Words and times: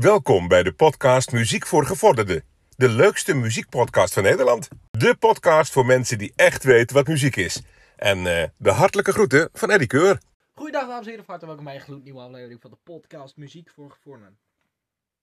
Welkom 0.00 0.48
bij 0.48 0.62
de 0.62 0.72
podcast 0.72 1.32
Muziek 1.32 1.66
voor 1.66 1.86
Gevorderden. 1.86 2.44
De 2.76 2.88
leukste 2.88 3.34
muziekpodcast 3.34 4.14
van 4.14 4.22
Nederland. 4.22 4.68
De 4.90 5.16
podcast 5.18 5.72
voor 5.72 5.86
mensen 5.86 6.18
die 6.18 6.32
echt 6.36 6.64
weten 6.64 6.96
wat 6.96 7.06
muziek 7.06 7.36
is. 7.36 7.62
En 7.96 8.26
eh, 8.26 8.48
de 8.56 8.70
hartelijke 8.70 9.12
groeten 9.12 9.48
van 9.52 9.70
Eddie 9.70 9.86
Keur. 9.86 10.20
Goeiedag 10.54 10.86
dames 10.86 11.04
en 11.04 11.08
heren, 11.10 11.24
van 11.24 11.30
harte 11.30 11.46
welkom 11.46 11.64
bij 11.64 11.74
een 11.74 11.80
gloednieuwe 11.80 12.20
aflevering 12.20 12.60
van 12.60 12.70
de 12.70 12.76
podcast 12.82 13.36
Muziek 13.36 13.70
voor 13.70 13.90
Gevorderden. 13.90 14.38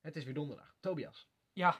Het 0.01 0.15
is 0.15 0.23
weer 0.23 0.33
donderdag. 0.33 0.75
Tobias. 0.79 1.27
Ja, 1.53 1.79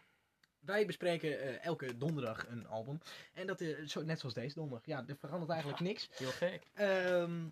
Wij 0.59 0.85
bespreken 0.85 1.41
eh, 1.41 1.65
elke 1.65 1.97
donderdag 1.97 2.47
een 2.47 2.67
album. 2.67 2.99
En 3.33 3.47
dat 3.47 3.61
is 3.61 3.91
zo, 3.91 4.03
net 4.03 4.19
zoals 4.19 4.35
deze 4.35 4.55
donderdag. 4.55 4.85
Ja, 4.85 5.03
er 5.07 5.17
verandert 5.19 5.51
eigenlijk 5.51 5.81
niks. 5.81 6.09
heel 6.11 6.31
gek. 6.31 6.63
Ehm, 6.73 7.45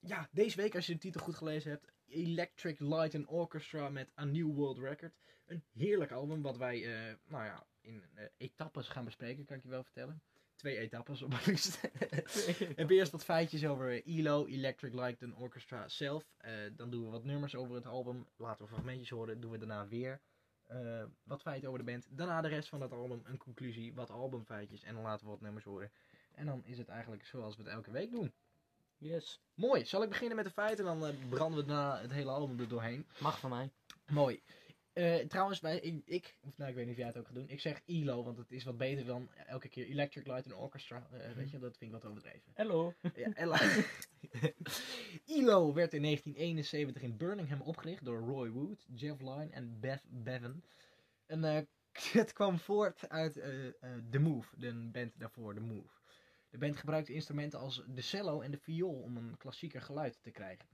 ja, 0.00 0.28
deze 0.30 0.56
week, 0.56 0.74
als 0.74 0.86
je 0.86 0.92
de 0.92 0.98
titel 0.98 1.20
goed 1.20 1.36
gelezen 1.36 1.70
hebt, 1.70 1.92
Electric 2.10 2.80
Light 2.80 3.14
and 3.14 3.26
Orchestra 3.26 3.88
met 3.88 4.12
A 4.18 4.24
New 4.24 4.54
World 4.54 4.78
Record. 4.78 5.12
Een 5.46 5.64
heerlijk 5.72 6.12
album, 6.12 6.42
wat 6.42 6.56
wij, 6.56 6.84
eh, 6.84 7.14
nou 7.26 7.44
ja, 7.44 7.66
in 7.80 8.04
eh, 8.14 8.24
etappes 8.36 8.88
gaan 8.88 9.04
bespreken, 9.04 9.44
kan 9.44 9.56
ik 9.56 9.62
je 9.62 9.68
wel 9.68 9.82
vertellen. 9.82 10.22
Twee 10.56 10.78
etappes 10.78 11.22
op 11.22 11.32
liefst. 11.46 11.80
Hebben 12.76 12.96
eerst 12.96 13.12
wat 13.12 13.24
feitjes 13.24 13.66
over 13.66 13.90
eh, 13.90 14.18
ELO, 14.18 14.46
Electric 14.46 14.94
Light 14.94 15.22
and 15.22 15.34
Orchestra 15.34 15.88
zelf. 15.88 16.24
Dan 16.72 16.90
doen 16.90 17.04
we 17.04 17.10
wat 17.10 17.24
nummers 17.24 17.54
over 17.54 17.74
het 17.74 17.86
album. 17.86 18.26
Laten 18.36 18.64
we 18.64 18.70
fragmentjes 18.70 19.10
horen. 19.10 19.40
Doen 19.40 19.50
we 19.50 19.58
daarna 19.58 19.88
weer 19.88 20.20
wat 21.22 21.42
feiten 21.42 21.68
over 21.68 21.84
de 21.84 21.90
band. 21.90 22.06
Daarna 22.10 22.40
de 22.40 22.48
rest 22.48 22.68
van 22.68 22.80
het 22.80 22.92
album, 22.92 23.20
een 23.24 23.38
conclusie, 23.38 23.94
wat 23.94 24.10
albumfeitjes. 24.10 24.82
En 24.82 24.94
dan 24.94 25.02
laten 25.02 25.24
we 25.24 25.32
wat 25.32 25.40
nummers 25.40 25.64
horen. 25.64 25.90
En 26.34 26.46
dan 26.46 26.64
is 26.64 26.78
het 26.78 26.88
eigenlijk 26.88 27.24
zoals 27.24 27.56
we 27.56 27.62
het 27.62 27.72
elke 27.72 27.90
week 27.90 28.10
doen. 28.10 28.32
Yes. 29.00 29.40
Mooi. 29.54 29.84
Zal 29.84 30.02
ik 30.02 30.08
beginnen 30.08 30.36
met 30.36 30.44
de 30.44 30.50
feiten? 30.50 30.84
Dan 30.84 31.06
eh, 31.06 31.14
branden 31.28 31.60
we 31.60 31.66
daarna 31.66 32.00
het 32.00 32.12
hele 32.12 32.30
album 32.30 32.60
er 32.60 32.68
doorheen. 32.68 33.06
Mag 33.18 33.38
van 33.38 33.50
mij. 33.50 33.70
Mooi. 34.06 34.42
Eh, 34.92 35.16
trouwens, 35.16 35.60
bij, 35.60 35.78
ik, 35.78 36.02
ik, 36.04 36.36
of 36.40 36.56
nou 36.56 36.70
ik 36.70 36.76
weet 36.76 36.84
niet 36.84 36.94
of 36.94 36.98
jij 36.98 37.08
het 37.08 37.16
ook 37.16 37.26
gaat 37.26 37.34
doen. 37.34 37.48
Ik 37.48 37.60
zeg 37.60 37.82
ELO, 37.86 38.24
want 38.24 38.38
het 38.38 38.52
is 38.52 38.64
wat 38.64 38.76
beter 38.76 39.04
dan 39.04 39.30
elke 39.46 39.68
keer 39.68 39.86
Electric 39.86 40.26
Light 40.26 40.44
and 40.44 40.60
Orchestra. 40.60 41.08
Eh, 41.10 41.32
weet 41.32 41.50
je, 41.50 41.58
dat 41.58 41.76
vind 41.76 41.94
ik 41.94 42.00
wat 42.02 42.10
overdreven. 42.10 42.52
Hallo. 42.54 42.94
Ja. 43.14 43.32
ELO 45.26 45.72
werd 45.80 45.94
in 45.94 46.02
1971 46.02 47.02
in 47.02 47.16
Birmingham 47.16 47.60
opgericht 47.60 48.04
door 48.04 48.18
Roy 48.18 48.50
Wood, 48.50 48.86
Jeff 48.94 49.20
Lynne 49.20 49.50
en 49.50 49.80
Beth 49.80 50.02
Bevan. 50.08 50.62
En 51.26 51.42
het 52.12 52.32
kwam 52.32 52.58
voort 52.58 53.08
uit 53.08 53.32
The 54.10 54.18
Move, 54.18 54.56
de 54.58 54.88
band 54.92 55.12
daarvoor, 55.18 55.54
The 55.54 55.60
Move. 55.60 55.99
De 56.50 56.58
band 56.58 56.76
gebruikte 56.76 57.12
instrumenten 57.12 57.58
als 57.58 57.82
de 57.86 58.00
cello 58.00 58.40
en 58.40 58.50
de 58.50 58.58
viool 58.58 59.02
om 59.02 59.16
een 59.16 59.36
klassieker 59.36 59.80
geluid 59.82 60.22
te 60.22 60.30
krijgen. 60.30 60.68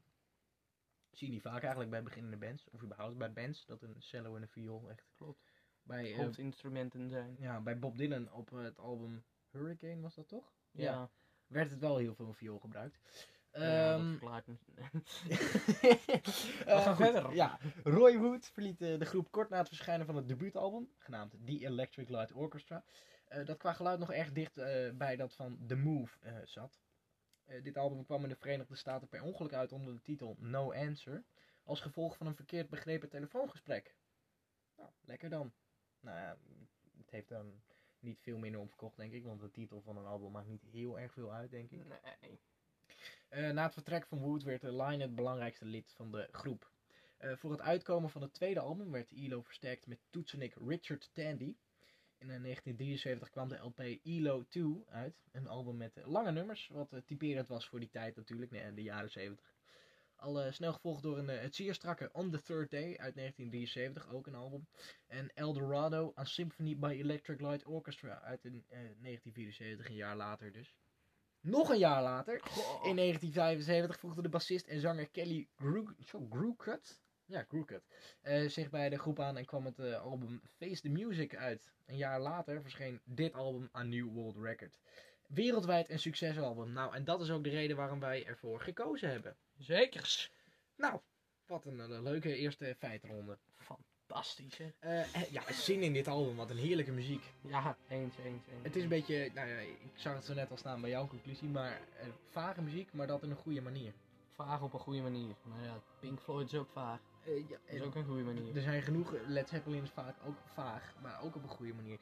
Zie 1.10 1.27
je 1.27 1.32
niet 1.32 1.42
vaak 1.42 1.60
eigenlijk 1.60 1.91
bij 1.91 2.02
beginnende 2.02 2.36
bands, 2.36 2.69
of 2.70 2.82
überhaupt 2.82 3.16
bij 3.16 3.32
bands, 3.32 3.66
dat 3.66 3.82
een 3.82 4.02
cello 4.02 4.36
en 4.36 4.42
een 4.42 4.48
viool 4.48 4.91
echt 4.91 5.12
Klopt. 5.14 5.52
Bij, 5.82 6.12
eh, 6.12 6.19
Hoofdinstrumenten 6.19 7.08
zijn. 7.08 7.36
ja, 7.38 7.60
bij 7.60 7.78
Bob 7.78 7.98
Dylan 7.98 8.32
op 8.32 8.52
eh, 8.52 8.62
het 8.62 8.78
album 8.78 9.24
Hurricane 9.50 10.00
was 10.00 10.14
dat 10.14 10.28
toch? 10.28 10.52
Ja. 10.70 11.10
Werd 11.47 11.70
het 11.70 11.80
wel 11.80 11.97
heel 11.97 12.14
veel 12.14 12.32
viool 12.32 12.58
gebruikt. 12.58 12.98
Ja, 13.52 13.98
dat. 14.44 14.58
Eh, 16.66 16.86
goed, 16.86 16.97
verder. 16.97 17.34
Ja, 17.34 17.58
Roy 17.84 18.19
Wood 18.19 18.50
verliet 18.52 18.80
eh, 18.80 18.98
de 18.98 19.04
groep 19.04 19.30
kort 19.30 19.48
na 19.48 19.58
het 19.58 19.69
verschijnen 19.69 20.06
van 20.06 20.16
het 20.16 20.28
debuutalbum, 20.28 20.88
genaamd 20.98 21.34
The 21.44 21.66
Electric 21.66 22.08
Light 22.08 22.32
Orchestra. 22.32 22.84
Eh, 23.28 23.44
dat 23.44 23.58
qua 23.58 23.72
geluid 23.72 23.98
nog 23.98 24.12
erg 24.12 24.32
dicht 24.32 24.58
eh, 24.58 24.91
bij 24.91 25.16
dat 25.16 25.34
van 25.34 25.66
The 25.66 25.77
Move 25.77 26.19
eh, 26.20 26.36
zat. 26.44 26.80
Dit 27.62 27.77
album 27.77 28.05
kwam 28.05 28.22
in 28.22 28.28
de 28.28 28.36
Verenigde 28.36 28.77
Staten 28.77 29.08
per 29.08 29.22
ongeluk 29.22 29.52
uit 29.52 29.72
onder 29.72 29.94
de 29.94 30.02
titel 30.02 30.36
No 30.38 30.72
Answer, 30.72 31.24
als 31.62 31.80
gevolg 31.80 32.16
van 32.16 32.27
een 32.27 32.36
verkeerd 32.36 32.69
begrepen 32.69 33.08
telefoongesprek. 33.08 33.97
Nou, 34.77 34.91
lekker 35.00 35.30
dan. 35.30 35.52
Nou 36.00 36.19
ja, 36.19 36.38
het 36.97 37.10
heeft 37.10 37.28
dan 37.28 37.62
niet 37.98 38.20
veel 38.20 38.38
minder 38.38 38.60
omverkocht, 38.60 38.97
denk 38.97 39.12
ik, 39.12 39.24
want 39.24 39.41
de 39.41 39.50
titel 39.50 39.82
van 39.82 39.97
een 39.97 40.06
album 40.06 40.30
maakt 40.30 40.48
niet 40.48 40.62
heel 40.62 40.98
erg 40.98 41.12
veel 41.12 41.32
uit, 41.32 41.50
denk 41.50 41.70
ik. 41.70 41.82
Nee. 43.31 43.53
Na 43.53 43.62
het 43.62 43.72
vertrek 43.72 44.06
van 44.06 44.19
Wood 44.19 44.42
werd 44.42 44.62
Line 44.62 45.03
het 45.03 45.15
belangrijkste 45.15 45.65
lid 45.65 45.92
van 45.92 46.10
de 46.10 46.28
groep. 46.31 46.70
Voor 47.19 47.50
het 47.50 47.60
uitkomen 47.60 48.10
van 48.10 48.22
het 48.22 48.32
tweede 48.32 48.60
album 48.60 48.91
werd 48.91 49.12
ELO 49.12 49.42
versterkt 49.42 49.86
met 49.86 49.98
toetsenik 50.10 50.54
Richard 50.54 51.10
Tandy. 51.12 51.56
In 52.19 52.31
eh, 52.31 52.43
1973 52.43 53.31
kwam 53.31 53.49
de 53.49 53.56
LP 53.56 53.78
ELO 54.03 54.44
2 54.49 54.84
uit, 54.88 55.15
een 55.32 55.47
album 55.49 55.77
met 55.77 55.97
eh, 55.97 56.06
lange 56.06 56.32
nummers, 56.32 56.69
wat 56.72 56.93
eh, 56.93 57.00
typerend 57.06 57.49
was 57.49 57.69
voor 57.69 57.81
die 57.81 57.88
tijd 57.91 58.16
natuurlijk, 58.16 58.50
nee, 58.50 58.75
de 58.75 58.82
jaren 58.82 59.10
70. 59.10 59.54
Al 60.16 60.41
eh, 60.43 60.53
snel 60.53 60.72
gevolgd 60.72 61.03
door 61.03 61.19
een, 61.19 61.28
eh, 61.28 61.41
het 61.41 61.54
zeer 61.54 61.75
strakke 61.75 62.10
On 62.12 62.31
the 62.31 62.41
Third 62.43 62.71
Day 62.71 62.97
uit 62.97 63.15
1973, 63.15 64.09
ook 64.10 64.27
een 64.27 64.34
album. 64.34 64.66
En 65.06 65.31
Eldorado, 65.34 66.12
A 66.19 66.25
Symphony 66.25 66.77
by 66.77 66.97
Electric 66.99 67.41
Light 67.41 67.65
Orchestra 67.65 68.21
uit 68.21 68.44
in, 68.44 68.65
eh, 68.69 68.78
1974, 68.78 69.88
een 69.88 69.94
jaar 69.94 70.16
later 70.16 70.53
dus. 70.53 70.75
Nog 71.41 71.69
een 71.69 71.78
jaar 71.78 72.03
later, 72.03 72.34
in 72.83 72.94
1975 72.94 73.98
voegde 73.98 74.22
de 74.22 74.28
bassist 74.28 74.66
en 74.66 74.81
zanger 74.81 75.09
Kelly 75.09 75.48
Gru- 75.56 75.94
Grucut 76.31 77.00
ja, 77.26 77.44
Grucut, 77.48 77.82
eh, 78.22 78.48
zich 78.48 78.70
bij 78.70 78.88
de 78.88 78.98
groep 78.98 79.20
aan 79.20 79.37
en 79.37 79.44
kwam 79.44 79.64
het 79.64 79.78
eh, 79.78 80.03
album 80.03 80.41
Face 80.59 80.81
the 80.81 80.88
Music 80.88 81.37
uit. 81.37 81.70
Een 81.87 81.97
jaar 81.97 82.20
later 82.20 82.62
verscheen 82.62 83.00
dit 83.04 83.34
album 83.34 83.69
A 83.75 83.82
New 83.82 84.09
World 84.12 84.37
Record. 84.37 84.78
Wereldwijd 85.26 85.91
een 85.91 85.98
succesalbum. 85.98 86.72
Nou, 86.72 86.94
en 86.94 87.04
dat 87.04 87.20
is 87.20 87.31
ook 87.31 87.44
de 87.44 87.50
reden 87.50 87.76
waarom 87.76 88.00
wij 88.00 88.26
ervoor 88.26 88.60
gekozen 88.60 89.10
hebben. 89.10 89.36
Zekers. 89.59 90.32
Nou, 90.76 91.00
wat 91.47 91.65
een, 91.65 91.81
eh, 91.81 92.03
leuke 92.03 92.36
eerste 92.36 92.75
feitenronde. 92.78 93.38
Fantastisch, 93.54 94.59
hè? 94.59 94.70
Eh, 94.81 95.31
ja, 95.31 95.53
zin 95.53 95.82
in 95.82 95.92
dit 95.92 96.09
album. 96.09 96.36
Wat 96.36 96.50
een 96.50 96.56
heerlijke 96.56 96.92
muziek. 96.92 97.32
Ja, 97.41 97.76
eens, 97.88 98.16
eens, 98.19 98.47
eens. 98.47 98.62
Het 98.62 98.76
is 98.76 98.82
een 98.82 98.88
beetje, 98.88 99.31
nou 99.34 99.48
ja, 99.48 99.59
ik 99.59 99.91
zag 99.94 100.15
het 100.15 100.25
zo 100.25 100.34
net 100.34 100.50
al 100.50 100.56
staan 100.56 100.81
bij 100.81 100.91
jouw 100.91 101.06
conclusie, 101.06 101.48
maar 101.48 101.81
vage 102.31 102.62
muziek, 102.62 102.92
maar 102.92 103.06
dat 103.06 103.22
in 103.22 103.31
een 103.31 103.36
goede 103.36 103.60
manier. 103.60 103.92
vaag 104.34 104.62
op 104.62 104.72
een 104.72 104.81
goede 104.81 105.03
manier. 105.03 105.34
Maar 105.42 105.62
ja, 105.62 105.81
Pink 106.00 106.20
Floyd 106.20 106.53
is 106.53 106.59
ook 106.59 106.70
vaag. 106.70 107.00
Eh, 107.26 107.37
ja, 107.48 107.56
Dat 107.66 107.75
is 107.75 107.82
ook 107.82 107.94
een 107.94 108.04
goede 108.04 108.22
manier. 108.22 108.56
Er 108.56 108.62
zijn 108.62 108.82
genoeg, 108.82 109.14
Led 109.26 109.48
Zeppelin 109.48 109.82
is 109.82 109.91
vaak 109.91 110.14
ook 110.26 110.37
vaag, 110.54 110.94
maar 111.03 111.22
ook 111.22 111.37
op 111.37 111.42
een 111.42 111.48
goede 111.48 111.75
manier. 111.75 111.98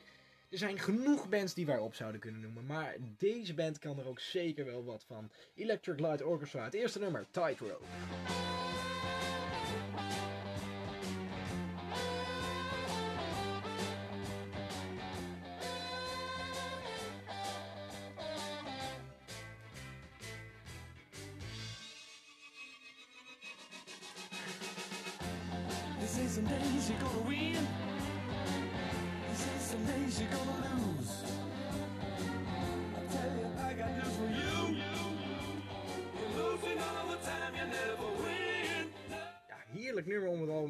Er 0.48 0.58
zijn 0.58 0.78
genoeg 0.78 1.28
bands 1.28 1.54
die 1.54 1.66
wij 1.66 1.78
op 1.78 1.94
zouden 1.94 2.20
kunnen 2.20 2.40
noemen, 2.40 2.66
maar 2.66 2.96
deze 3.18 3.54
band 3.54 3.78
kan 3.78 3.98
er 3.98 4.06
ook 4.06 4.20
zeker 4.20 4.64
wel 4.64 4.84
wat 4.84 5.04
van. 5.04 5.30
Electric 5.54 6.00
Light 6.00 6.22
Orchestra, 6.22 6.64
het 6.64 6.74
eerste 6.74 6.98
nummer, 6.98 7.26
Tightrope. 7.30 7.84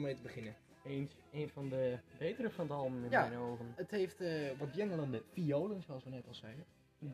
Mee 0.05 0.15
te 0.15 0.23
beginnen. 0.23 0.55
Eens, 0.85 1.13
een 1.33 1.49
van 1.49 1.69
de 1.69 1.99
betere 2.19 2.51
van 2.51 2.65
het 2.65 2.75
album 2.77 3.05
in 3.05 3.11
Ja. 3.11 3.29
mijn 3.29 3.41
ogen. 3.41 3.73
Het 3.77 3.91
heeft 3.91 4.21
eh, 4.21 4.51
wat 4.59 4.75
jengelende 4.75 5.23
violen, 5.33 5.83
zoals 5.83 6.05
we 6.05 6.11
net 6.11 6.27
al 6.27 6.35
zeiden. 6.35 6.65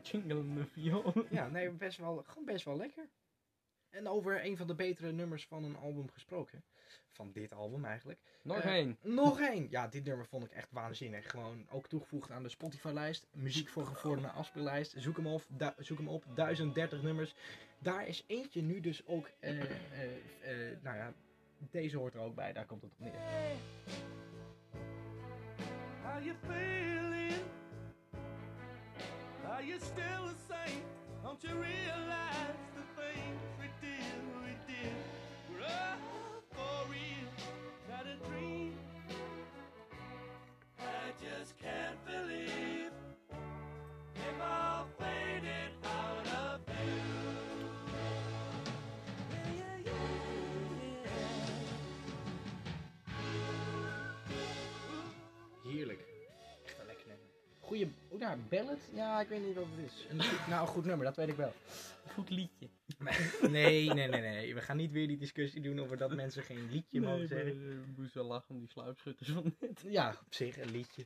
Jinglende 0.01 0.65
viool. 0.65 1.13
Ja, 1.29 1.47
nee, 1.47 1.69
best 1.69 1.97
wel, 1.97 2.23
gewoon 2.27 2.45
best 2.45 2.65
wel 2.65 2.77
lekker. 2.77 3.07
En 3.89 4.07
over 4.07 4.45
een 4.45 4.57
van 4.57 4.67
de 4.67 4.75
betere 4.75 5.11
nummers 5.11 5.45
van 5.47 5.63
een 5.63 5.75
album 5.75 6.09
gesproken. 6.09 6.63
Van 7.09 7.31
dit 7.31 7.53
album 7.53 7.85
eigenlijk. 7.85 8.19
Nog 8.41 8.57
Eh, 8.57 8.73
één. 8.73 8.97
Nog 9.01 9.39
één. 9.39 9.67
Ja, 9.69 9.87
dit 9.87 10.03
nummer 10.05 10.25
vond 10.25 10.43
ik 10.43 10.51
echt 10.51 10.71
waanzinnig. 10.71 11.29
Gewoon 11.29 11.65
ook 11.69 11.87
toegevoegd 11.87 12.31
aan 12.31 12.43
de 12.43 12.49
Spotify-lijst. 12.49 13.27
Muziek 13.31 13.67
voor 13.69 13.85
gevorderde 13.85 14.31
afspeellijst. 14.31 14.93
Zoek 14.97 15.15
hem 15.17 15.27
op. 15.27 15.43
du- 15.47 15.83
zoek 15.83 15.97
hem 15.97 16.07
op. 16.07 16.25
1030 16.35 17.01
nummers. 17.01 17.35
Daar 17.79 18.07
is 18.07 18.23
eentje 18.27 18.61
nu 18.61 18.79
dus 18.79 19.05
ook. 19.05 19.29
eh, 19.39 19.59
eh, 19.61 19.71
eh, 20.41 20.77
nou 20.81 20.97
ja, 20.97 21.13
deze 21.71 21.97
hoort 21.97 22.13
er 22.13 22.19
ook 22.21 22.35
bij. 22.35 22.53
Daar 22.53 22.65
komt 22.65 22.81
het 22.81 22.91
op 22.91 22.99
neer. 22.99 23.13
How 26.03 26.23
you 26.23 26.35
feeling? 26.47 27.43
Are 29.49 29.65
you 29.65 29.79
still 29.79 30.23
the 30.27 30.35
same? 30.47 30.83
Don't 31.23 31.41
you 31.41 31.53
realize 31.53 32.57
the 32.75 33.01
things 33.01 33.41
we 33.59 33.67
did, 33.79 34.21
we 34.43 34.53
did 34.65 34.93
were 35.49 35.65
all 35.65 36.41
for 36.49 36.89
real, 36.89 37.29
not 37.89 38.05
a 38.05 38.17
dream? 38.27 38.60
Nou, 58.21 58.39
ballad? 58.49 58.79
Ja, 58.93 59.21
ik 59.21 59.27
weet 59.27 59.45
niet 59.45 59.55
wat 59.55 59.65
het 59.75 59.85
is. 59.91 60.07
Een 60.09 60.23
goed, 60.23 60.47
nou, 60.47 60.61
een 60.61 60.67
goed 60.67 60.85
nummer, 60.85 61.05
dat 61.05 61.15
weet 61.15 61.27
ik 61.27 61.35
wel. 61.35 61.53
Goed 62.13 62.29
liedje. 62.29 62.69
Nee, 63.49 63.93
nee, 63.93 64.07
nee, 64.07 64.21
nee. 64.21 64.53
We 64.53 64.61
gaan 64.61 64.77
niet 64.77 64.91
weer 64.91 65.07
die 65.07 65.17
discussie 65.17 65.61
doen 65.61 65.79
over 65.79 65.97
dat 65.97 66.15
mensen 66.15 66.43
geen 66.43 66.69
liedje 66.71 67.01
mogen 67.01 67.27
zeggen. 67.27 67.81
Ik 67.89 67.97
moest 67.97 68.13
wel 68.13 68.23
lachen 68.25 68.49
om 68.55 68.59
die 68.59 68.69
sluipschutters 68.69 69.29
van 69.29 69.55
net. 69.59 69.81
Ja, 69.87 70.09
op 70.09 70.33
zich 70.33 70.57
een 70.57 70.71
liedje. 70.71 71.05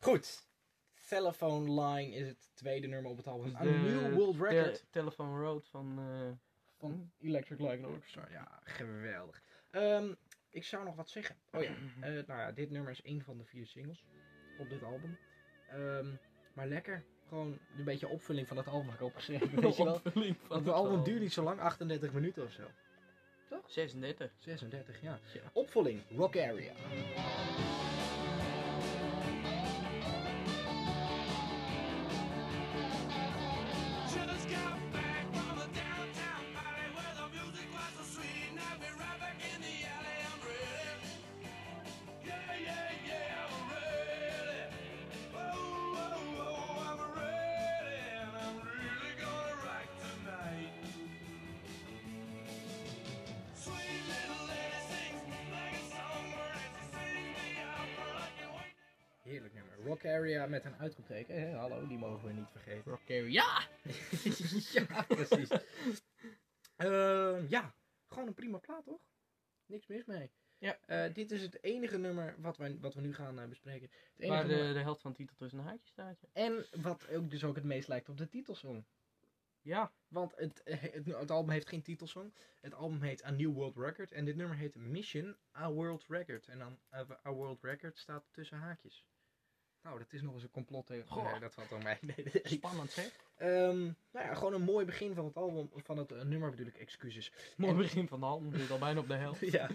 Goed. 0.00 0.48
Telephone 1.08 1.82
Line 1.82 2.14
is 2.14 2.26
het 2.26 2.50
tweede 2.54 2.86
nummer 2.86 3.10
op 3.10 3.16
het 3.16 3.26
album. 3.26 3.50
Dus 3.52 3.60
Een 3.60 3.82
nieuw 3.82 4.10
world 4.10 4.36
record 4.40 4.74
Te- 4.74 4.86
Telephone 4.90 5.40
Road 5.42 5.68
van... 5.68 5.98
eh, 5.98 6.30
van 6.78 7.12
Electric 7.20 7.58
Light 7.60 7.84
Orchestra. 7.86 8.26
Ja, 8.30 8.60
geweldig. 8.64 9.42
Ehm, 9.70 10.12
ik 10.50 10.64
zou 10.64 10.84
nog 10.84 10.94
wat 10.96 11.10
zeggen. 11.10 11.36
Oh 11.52 11.62
ja, 11.62 11.70
eh, 12.00 12.10
nou 12.10 12.40
ja, 12.40 12.52
dit 12.52 12.70
nummer 12.70 12.90
is 12.92 13.00
een 13.04 13.22
van 13.22 13.38
de 13.38 13.44
vier 13.44 13.66
singles 13.66 14.04
op 14.58 14.68
dit 14.68 14.82
album. 14.82 15.18
Ehm, 15.68 16.06
maar 16.52 16.66
lekker. 16.66 17.04
Gewoon 17.28 17.58
een 17.78 17.84
beetje 17.84 18.08
opvulling 18.08 18.48
van 18.48 18.56
het 18.56 18.66
album 18.66 18.88
heb 18.88 19.00
ik 19.00 19.06
opgeschreven. 19.06 19.60
Weet 19.60 19.76
je 19.76 19.84
wel? 19.84 19.94
opvulling 19.94 20.36
van 20.36 20.48
Want 20.48 20.64
het 20.64 20.74
album 20.74 21.02
duurt 21.02 21.20
niet 21.20 21.32
zo 21.32 21.42
lang, 21.42 21.60
38 21.60 22.12
minuten 22.12 22.44
of 22.44 22.52
zo. 22.52 22.62
36. 23.66 24.30
36, 24.38 25.00
ja. 25.00 25.18
Ja. 25.32 25.40
Opvulling, 25.52 26.02
Rock 26.16 26.36
Area. 26.36 26.72
Rock 59.90 60.04
Area 60.06 60.46
met 60.46 60.64
een 60.64 60.76
uitroepteken. 60.76 61.54
Hallo, 61.54 61.86
die 61.86 61.98
mogen 61.98 62.26
we 62.26 62.32
niet 62.32 62.48
vergeten. 62.50 62.90
Rock 62.92 63.10
Area. 63.10 63.26
Ja! 63.28 63.68
ja, 64.86 65.02
precies. 65.02 65.48
Ehm, 66.76 67.46
ja, 67.48 67.74
gewoon 68.08 68.26
een 68.28 68.34
prima 68.34 68.58
plaat, 68.58 68.84
toch? 68.84 69.00
Niks 69.66 69.86
mis 69.86 70.04
mee. 70.04 70.30
Ja. 70.58 70.78
Eh, 70.86 71.14
dit 71.14 71.30
is 71.30 71.42
het 71.42 71.62
enige 71.62 71.98
nummer 71.98 72.34
wat, 72.38 72.56
wij, 72.56 72.78
wat 72.80 72.94
we 72.94 73.00
nu 73.00 73.14
gaan 73.14 73.40
eh, 73.40 73.48
bespreken. 73.48 73.90
Het 73.90 74.20
enige 74.24 74.34
Waar 74.38 74.48
de, 74.48 74.54
nummer- 74.54 74.74
de 74.74 74.80
helft 74.80 75.02
van 75.02 75.10
de 75.10 75.16
titel 75.16 75.36
tussen 75.36 75.58
een 75.58 75.64
haakje 75.64 75.88
staat. 75.88 76.18
Ja. 76.20 76.28
En 76.32 76.66
wat 76.82 77.08
ook 77.08 77.30
dus 77.30 77.44
ook 77.44 77.54
het 77.54 77.64
meest 77.64 77.88
lijkt 77.88 78.08
op 78.08 78.16
de 78.16 78.28
titelsong. 78.28 78.84
ja. 79.62 79.92
Want 80.08 80.36
het, 80.36 80.62
eh, 80.62 80.80
het, 80.80 81.06
het 81.06 81.30
album 81.30 81.50
heeft 81.50 81.68
geen 81.68 81.82
titelsong. 81.82 82.34
Het 82.60 82.74
album 82.74 83.02
heet 83.02 83.24
A 83.24 83.30
New 83.30 83.52
World 83.52 83.76
Record. 83.76 84.12
En 84.12 84.24
dit 84.24 84.36
nummer 84.36 84.56
heet 84.56 84.74
Mission 84.76 85.36
A 85.56 85.70
World 85.72 86.04
Record. 86.08 86.46
En 86.48 86.58
dan 86.58 86.78
A 87.24 87.32
World 87.32 87.62
Record 87.62 87.98
staat 87.98 88.24
tussen 88.30 88.58
haakjes. 88.58 89.04
Nou, 89.82 89.98
dat 89.98 90.12
is 90.12 90.22
nog 90.22 90.34
eens 90.34 90.42
een 90.42 90.50
complot 90.50 90.86
tegen. 90.86 91.24
Nee, 91.24 91.40
dat 91.40 91.54
valt 91.54 91.72
om 91.72 91.82
mij. 91.82 91.98
Nee. 92.00 92.26
Spannend 92.44 92.90
zeg. 92.90 93.10
Ehm, 93.36 93.80
nou 93.82 94.26
ja, 94.26 94.34
gewoon 94.34 94.52
een 94.52 94.62
mooi 94.62 94.84
begin 94.86 95.14
van 95.14 95.24
het 95.24 95.36
album. 95.36 95.70
Van 95.74 95.96
het 95.98 96.12
eh, 96.12 96.22
nummer 96.22 96.50
bedoel 96.50 96.66
ik, 96.66 96.76
excuses. 96.76 97.32
Mooi 97.56 97.72
En- 97.72 97.78
begin 97.78 98.08
van 98.08 98.20
de 98.20 98.26
album. 98.26 98.50
Zitten 98.54 98.72
al 98.72 98.78
bijna 98.78 99.00
op 99.00 99.08
de 99.08 99.14
helft. 99.14 99.40
ja, 99.52 99.68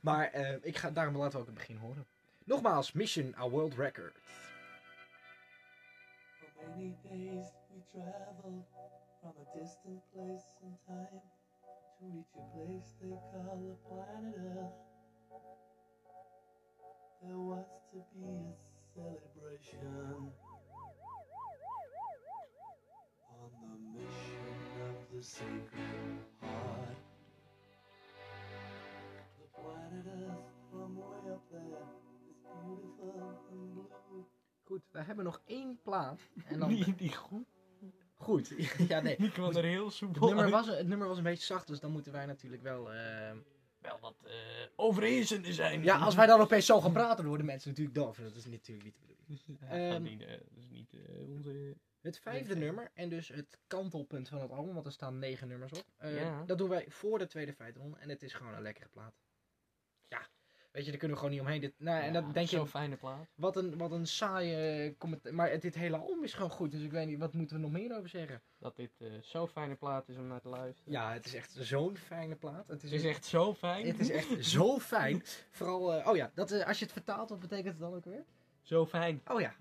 maar 0.00 0.30
eh, 0.30 0.56
ik 0.62 0.76
ga, 0.76 0.90
daarom 0.90 1.16
laten 1.16 1.32
we 1.32 1.38
ook 1.38 1.46
het 1.46 1.54
begin 1.54 1.76
horen. 1.76 2.06
Nogmaals, 2.44 2.92
Mission 2.92 3.34
A 3.38 3.48
World 3.48 3.74
Record. 3.74 4.16
For 6.38 6.68
many 6.68 6.96
days 7.02 7.46
we 7.68 7.80
traveled 7.92 8.64
from 9.20 9.32
a 9.46 9.58
distant 9.58 10.10
place 10.12 10.44
and 10.62 10.78
time 10.86 11.20
to 11.98 12.06
reach 12.06 12.34
a 12.36 12.56
place 12.56 12.88
they 13.00 13.18
call 13.32 13.58
the 13.58 13.76
planet 13.88 14.34
Earth. 14.36 14.74
There 17.20 17.36
was 17.38 17.66
to 17.92 17.98
be 18.14 18.24
a 18.24 18.69
celebration 19.00 20.32
on 23.40 23.50
the 23.62 23.76
mission 23.96 24.56
of 24.88 24.96
the 25.14 25.22
sacred 25.22 26.18
heart. 26.40 26.98
The 29.40 29.46
planet 29.60 30.06
Earth 30.06 30.48
from 30.70 30.96
way 30.96 31.32
up 31.32 31.42
there 31.50 31.84
is 32.28 32.36
beautiful 32.44 33.14
and 33.50 33.74
blue. 33.74 34.24
Goed, 34.64 34.82
we 34.92 34.98
hebben 35.02 35.24
nog 35.24 35.40
één 35.46 35.78
plaat. 35.82 36.20
En 36.46 36.58
dan... 36.58 36.68
Die, 36.68 36.94
die 36.94 37.16
goed. 37.16 37.46
Goed, 38.16 38.48
ja 38.88 39.00
nee. 39.00 39.16
Die 39.18 39.30
kwam 39.30 39.56
er 39.56 39.64
heel 39.64 39.84
Het 39.84 39.94
soepel 39.94 40.26
nummer, 40.26 40.44
uit. 40.44 40.52
was, 40.52 40.66
het 40.66 40.86
nummer 40.86 41.08
was 41.08 41.16
een 41.16 41.22
beetje 41.22 41.44
zacht, 41.46 41.66
dus 41.66 41.80
dan 41.80 41.90
moeten 41.90 42.12
wij 42.12 42.26
natuurlijk 42.26 42.62
wel... 42.62 42.92
eh, 42.92 43.32
Wel 43.80 43.98
wat 44.00 44.14
eh 44.24 44.32
overheersende 44.76 45.52
zijn. 45.52 45.82
Ja, 45.82 45.96
als 45.98 46.14
wij 46.14 46.26
dan 46.26 46.40
opeens 46.40 46.66
zo 46.66 46.80
gaan 46.80 46.92
praten, 46.92 47.16
dan 47.16 47.26
worden 47.26 47.46
mensen 47.46 47.68
natuurlijk 47.70 47.96
doof. 47.96 48.16
Dat 48.16 48.34
is 48.34 48.44
natuurlijk 48.46 48.84
niet 48.84 48.94
de 49.00 49.06
bedoeling. 49.06 49.60
Ja, 49.60 49.94
Ehm, 49.94 50.02
niet, 50.02 50.20
eh, 50.22 50.30
dat 50.30 50.58
is 50.58 50.68
niet 50.70 50.92
eh, 50.94 51.28
onze... 51.28 51.76
Het 52.00 52.18
vijfde 52.18 52.56
nummer, 52.56 52.90
en 52.94 53.08
dus 53.08 53.28
het 53.28 53.58
kantelpunt 53.66 54.28
van 54.28 54.40
het 54.40 54.50
album, 54.50 54.74
want 54.74 54.86
er 54.86 54.92
staan 54.92 55.18
negen 55.18 55.48
nummers 55.48 55.72
op. 55.72 55.84
Ja. 56.00 56.44
Dat 56.44 56.58
doen 56.58 56.68
wij 56.68 56.84
voor 56.88 57.18
de 57.18 57.26
tweede 57.26 57.52
feitronde 57.52 57.98
en 57.98 58.08
het 58.08 58.22
is 58.22 58.32
gewoon 58.32 58.54
een 58.54 58.62
lekkere 58.62 58.88
plaat. 58.88 59.14
Weet 60.72 60.84
je, 60.84 60.90
daar 60.90 60.98
kunnen 60.98 61.16
we 61.16 61.22
gewoon 61.22 61.38
niet 61.38 61.46
omheen. 61.46 61.60
Dit, 61.60 61.72
nou, 61.78 62.02
en 62.02 62.12
dan 62.12 62.32
denk 62.32 62.48
Zo'n 62.48 62.60
je, 62.60 62.66
fijne 62.66 62.96
plaat. 62.96 63.26
wat 63.34 63.56
een, 63.56 63.78
wat 63.78 63.90
een 63.90 64.06
saaie 64.06 64.96
commentaar. 64.98 65.34
Maar 65.34 65.60
dit 65.60 65.74
hele 65.74 65.96
album 65.96 66.24
is 66.24 66.34
gewoon 66.34 66.50
goed, 66.50 66.70
dus 66.70 66.82
ik 66.82 66.90
weet 66.90 67.06
niet, 67.06 67.18
wat 67.18 67.34
moeten 67.34 67.56
we 67.56 67.62
nog 67.62 67.70
meer 67.70 67.96
over 67.96 68.08
zeggen? 68.08 68.42
Dat 68.58 68.76
dit 68.76 68.90
eh, 68.98 69.08
zo'n 69.20 69.48
fijne 69.48 69.74
plaat 69.74 70.08
is 70.08 70.16
om 70.16 70.26
naar 70.26 70.40
te 70.40 70.48
luisteren. 70.48 70.92
Ja, 70.92 71.12
het 71.12 71.26
is 71.26 71.34
echt 71.34 71.52
zo'n 71.58 71.96
fijne 71.96 72.34
plaat. 72.34 72.68
Het 72.68 72.82
is, 72.82 72.90
Het 72.90 73.00
is 73.00 73.06
echt 73.06 73.24
zo 73.24 73.54
fijn. 73.54 73.86
het 73.86 73.98
is 73.98 74.10
echt 74.10 74.44
zo 74.44 74.78
fijn. 74.94 75.22
Vooral, 75.50 75.94
eh, 75.94 76.06
oh 76.08 76.16
ja, 76.16 76.30
dat, 76.34 76.50
eh, 76.50 76.66
als 76.66 76.78
je 76.78 76.84
het 76.84 76.92
vertaalt, 76.92 77.28
wat 77.30 77.40
betekent 77.40 77.68
het 77.68 77.78
dan 77.80 77.94
ook 77.94 78.04
weer? 78.04 78.24
Zo 78.62 78.86
fijn. 78.86 79.20
Oh 79.26 79.40
ja, 79.40 79.54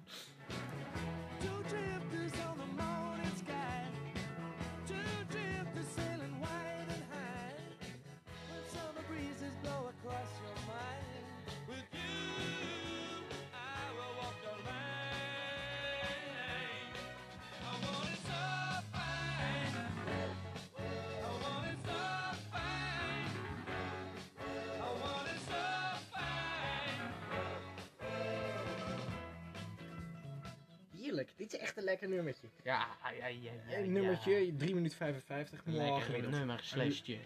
heerlijk. 31.10 31.38
Dit 31.38 31.54
is 31.54 31.60
echt 31.60 31.78
een 31.78 31.84
lekker 31.84 32.10
nummertje. 32.10 32.48
Ja, 32.64 32.98
ja, 33.04 33.26
ja, 33.28 33.52
ja. 33.68 33.78
Een 33.78 33.92
nummertje, 33.92 34.56
3 34.58 34.74
minuten 34.76 34.98
55. 34.98 35.62
Een 35.66 35.76
lekker 35.76 36.30
nummer, 36.30 36.60
slashje. 36.64 37.18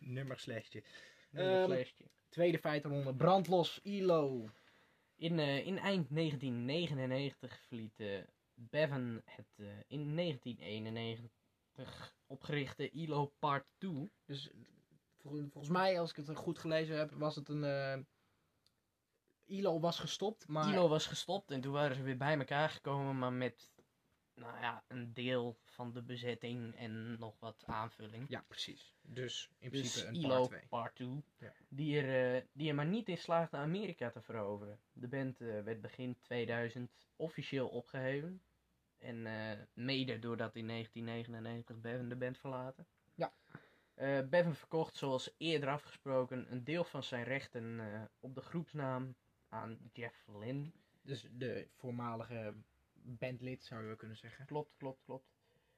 Nummer 0.00 0.38
slashje. 0.38 0.82
Nummer, 1.30 1.54
Ehm, 1.62 1.64
slashje. 1.64 2.04
Tweede 2.28 2.58
feitenronde, 2.58 3.14
brandlos, 3.14 3.80
ILO. 3.82 4.48
In, 5.16 5.38
eh, 5.38 5.66
in 5.66 5.78
eind 5.78 6.06
1999 6.10 7.60
verliet 7.66 8.00
eh, 8.00 8.18
Bevan 8.54 9.22
het 9.24 9.46
eh, 9.56 9.66
in 9.86 10.14
1991 10.16 12.16
opgerichte 12.26 12.90
ILO 12.90 13.32
Part 13.38 13.66
2. 13.78 14.10
Dus 14.24 14.50
vol- 15.20 15.48
volgens 15.50 15.72
mij, 15.72 16.00
als 16.00 16.10
ik 16.10 16.16
het 16.26 16.36
goed 16.36 16.58
gelezen 16.58 16.98
heb, 16.98 17.10
was 17.10 17.36
het 17.36 17.48
een... 17.48 18.06
ILO 19.46 19.80
was 19.80 19.98
gestopt, 19.98 20.48
maar... 20.48 20.72
ILO 20.72 20.88
was 20.88 21.06
gestopt 21.06 21.50
en 21.50 21.60
toen 21.60 21.72
waren 21.72 21.96
ze 21.96 22.02
weer 22.02 22.16
bij 22.16 22.38
elkaar 22.38 22.68
gekomen, 22.70 23.18
maar 23.18 23.32
met 23.32 23.72
nou 24.34 24.58
ja, 24.60 24.84
een 24.88 25.12
deel 25.12 25.58
van 25.64 25.92
de 25.92 26.02
bezetting 26.02 26.76
en 26.76 27.18
nog 27.18 27.38
wat 27.38 27.62
aanvulling. 27.66 28.24
Ja, 28.28 28.44
precies. 28.48 28.94
Dus 29.02 29.50
in 29.58 29.70
Dus 29.70 29.80
principe 29.80 30.06
een 30.06 30.14
ILO 30.14 30.36
part 30.38 30.48
2. 30.48 30.66
Part 30.68 30.94
2, 30.94 31.24
Ja. 31.38 31.52
die, 31.68 32.00
er, 32.00 32.34
eh, 32.36 32.42
die 32.52 32.68
er 32.68 32.74
maar 32.74 32.86
niet 32.86 33.08
in 33.08 33.18
slaagde 33.18 33.56
Amerika 33.56 34.10
te 34.10 34.22
veroveren. 34.22 34.80
De 34.92 35.08
band 35.08 35.40
eh, 35.40 35.62
werd 35.62 35.80
begin 35.80 36.16
2000 36.20 36.90
officieel 37.16 37.68
opgeheven. 37.68 38.42
En 38.98 39.26
eh, 39.26 39.58
mede 39.72 40.18
doordat 40.18 40.56
in 40.56 40.66
1999 40.66 41.80
Bevan 41.80 42.08
de 42.08 42.16
band 42.16 42.38
verlaten. 42.38 42.86
Ja. 43.14 43.32
Bevan 44.24 44.54
verkocht 44.54 44.96
zoals 44.96 45.34
eerder 45.36 45.68
afgesproken 45.68 46.52
een 46.52 46.64
deel 46.64 46.84
van 46.84 47.02
zijn 47.02 47.24
rechten 47.24 47.80
op 48.20 48.34
de 48.34 48.40
groepsnaam 48.40 49.14
aan 49.54 49.78
Jeff 49.92 50.26
Lynne. 50.40 50.70
Dus 51.02 51.26
de 51.32 51.68
voormalige 51.76 52.54
bandlid, 52.94 53.64
zou 53.64 53.88
je 53.88 53.96
kunnen 53.96 54.16
zeggen. 54.16 54.46
Klopt, 54.46 54.74
klopt, 54.76 55.02
klopt. 55.04 55.32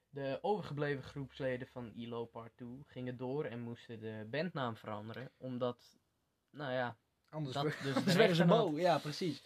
De 0.09 0.39
overgebleven 0.41 1.03
groepsleden 1.03 1.67
van 1.67 1.91
ILO 1.93 2.25
Part 2.25 2.57
2 2.57 2.83
gingen 2.87 3.17
door 3.17 3.45
en 3.45 3.59
moesten 3.59 3.99
de 3.99 4.27
bandnaam 4.29 4.75
veranderen. 4.77 5.31
Omdat, 5.37 5.97
nou 6.49 6.71
ja, 6.71 6.97
Anders, 7.29 7.55
Dat 7.55 7.63
we- 7.63 7.69
dus 7.69 7.93
de 7.93 7.99
anders 7.99 8.15
werden 8.15 8.35
ze 8.35 8.45
mo. 8.45 8.77
Ja, 8.79 8.97
precies. 8.97 9.43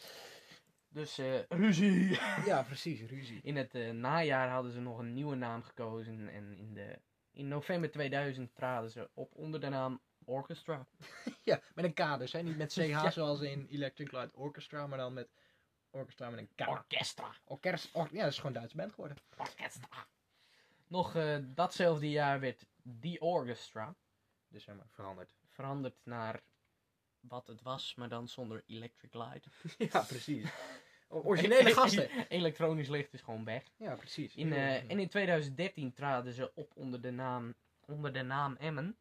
Dus 0.89 1.17
eh, 1.17 1.39
ruzie. 1.49 2.19
Ja, 2.45 2.63
precies, 2.63 3.01
ruzie. 3.01 3.39
In 3.43 3.55
het 3.55 3.75
eh, 3.75 3.91
najaar 3.91 4.49
hadden 4.49 4.71
ze 4.71 4.79
nog 4.79 4.97
een 4.99 5.13
nieuwe 5.13 5.35
naam 5.35 5.63
gekozen. 5.63 6.29
En 6.29 6.57
in, 6.57 6.73
de, 6.73 6.99
in 7.31 7.47
november 7.47 7.91
2000 7.91 8.55
traden 8.55 8.89
ze 8.91 9.09
op 9.13 9.35
onder 9.35 9.59
de 9.59 9.69
naam 9.69 10.01
Orchestra. 10.25 10.85
Ja, 11.43 11.61
met 11.75 11.85
een 11.85 11.93
K 11.93 12.19
dus, 12.19 12.31
hè? 12.31 12.41
Niet 12.41 12.57
met 12.57 12.73
CH 12.73 12.75
Ja. 12.87 13.11
zoals 13.11 13.41
in 13.41 13.67
Electric 13.69 14.11
Light 14.11 14.33
Orchestra, 14.33 14.87
maar 14.87 14.97
dan 14.97 15.13
met 15.13 15.29
orchestra 15.89 16.29
met 16.29 16.39
een 16.39 16.49
K. 16.65 16.69
Orchestra. 16.69 17.31
Orkest, 17.45 17.89
or- 17.95 18.09
ja, 18.11 18.21
dat 18.23 18.31
is 18.31 18.35
gewoon 18.35 18.51
een 18.51 18.57
Duitse 18.57 18.77
band 18.77 18.91
geworden. 18.93 19.17
Orchestra. 19.37 20.07
Nog 20.87 21.15
eh, 21.15 21.37
datzelfde 21.41 22.09
jaar 22.09 22.39
werd 22.39 22.65
The 22.99 23.17
Orchestra 23.19 23.95
Dus 24.47 24.63
zeg 24.63 24.75
maar, 24.75 24.87
veranderd. 24.89 25.33
veranderd 25.47 25.95
naar 26.03 26.41
wat 27.19 27.47
het 27.47 27.61
was, 27.61 27.95
maar 27.95 28.09
dan 28.09 28.27
zonder 28.27 28.63
electric 28.67 29.13
light. 29.13 29.47
Ja, 29.91 30.01
precies. 30.01 30.49
Originele 31.07 31.73
gasten. 31.73 32.09
Elektronisch 32.27 32.87
licht 32.87 33.13
is 33.13 33.21
gewoon 33.21 33.45
weg. 33.45 33.63
Ja, 33.77 33.95
precies. 33.95 34.35
In, 34.35 34.53
eh, 34.53 34.75
en 34.91 34.99
in 34.99 35.07
2013 35.09 35.93
traden 35.93 36.33
ze 36.33 36.51
op 36.55 36.71
onder 36.75 37.01
de 37.01 37.11
naam, 37.11 37.53
onder 37.85 38.13
de 38.13 38.21
naam 38.21 38.55
Emmen. 38.55 38.97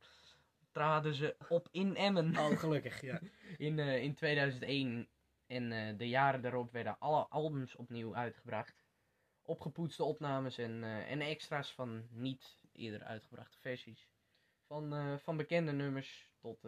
Traden 0.73 1.15
ze 1.15 1.37
op 1.49 1.69
in 1.71 1.97
Emmen. 1.97 2.37
Oh, 2.39 2.59
gelukkig, 2.59 3.01
ja. 3.01 3.21
In, 3.57 3.79
eh, 3.79 4.03
in 4.03 4.15
2001 4.15 5.09
en 5.47 5.73
eh, 5.73 5.99
de 5.99 6.09
jaren 6.09 6.43
daarop 6.43 6.73
werden 6.73 6.99
alle 6.99 7.27
albums 7.29 7.77
opnieuw 7.77 8.15
uitgebracht. 8.15 8.85
Opgepoetste 9.43 10.05
opnames 10.05 10.59
en, 10.59 10.85
eh, 10.85 11.11
en 11.11 11.21
extra's 11.21 11.73
van 11.73 12.07
niet 12.11 12.59
eerder 12.73 13.03
uitgebrachte 13.03 13.59
versies. 13.59 14.09
Van, 14.67 15.19
van 15.21 15.37
bekende 15.37 15.73
nummers 15.73 16.31
tot, 16.39 16.67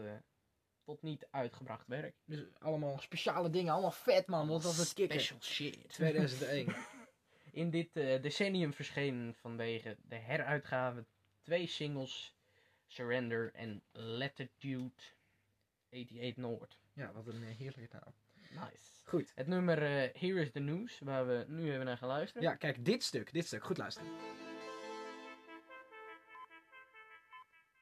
tot 0.84 1.02
niet 1.02 1.26
uitgebracht 1.30 1.86
werk. 1.86 2.16
Dus 2.24 2.44
allemaal 2.58 2.98
speciale 2.98 3.50
dingen, 3.50 3.72
allemaal 3.72 3.90
vet 3.90 4.26
man, 4.26 4.48
wat 4.48 4.62
was 4.62 4.78
het 4.78 4.92
kicken. 4.92 5.20
Special 5.20 5.40
shit. 5.40 5.88
2001. 5.92 6.74
In 7.52 7.70
dit 7.70 7.94
decennium 7.94 8.72
verschenen 8.72 9.34
vanwege 9.34 9.96
de 10.02 10.16
heruitgave 10.16 11.06
twee 11.42 11.66
singles, 11.66 12.36
Surrender 12.92 13.50
en 13.54 13.82
Latitude 13.92 15.02
88 15.90 16.36
Noord. 16.36 16.78
Ja, 16.92 17.12
wat 17.12 17.26
een 17.26 17.42
eh, 17.42 17.56
heerlijke 17.56 17.88
naam. 17.92 18.14
Nice. 18.50 18.90
Goed. 19.04 19.32
Het 19.34 19.46
nummer 19.46 19.82
eh, 19.82 20.20
Here 20.20 20.40
is 20.40 20.50
the 20.50 20.60
News, 20.60 20.98
waar 20.98 21.26
we 21.26 21.44
nu 21.48 21.72
even 21.72 21.84
naar 21.84 21.96
gaan 21.96 22.08
luisteren. 22.08 22.42
Ja, 22.42 22.54
kijk, 22.54 22.84
dit 22.84 23.02
stuk, 23.02 23.32
dit 23.32 23.46
stuk. 23.46 23.64
Goed 23.64 23.78
luisteren. 23.78 24.10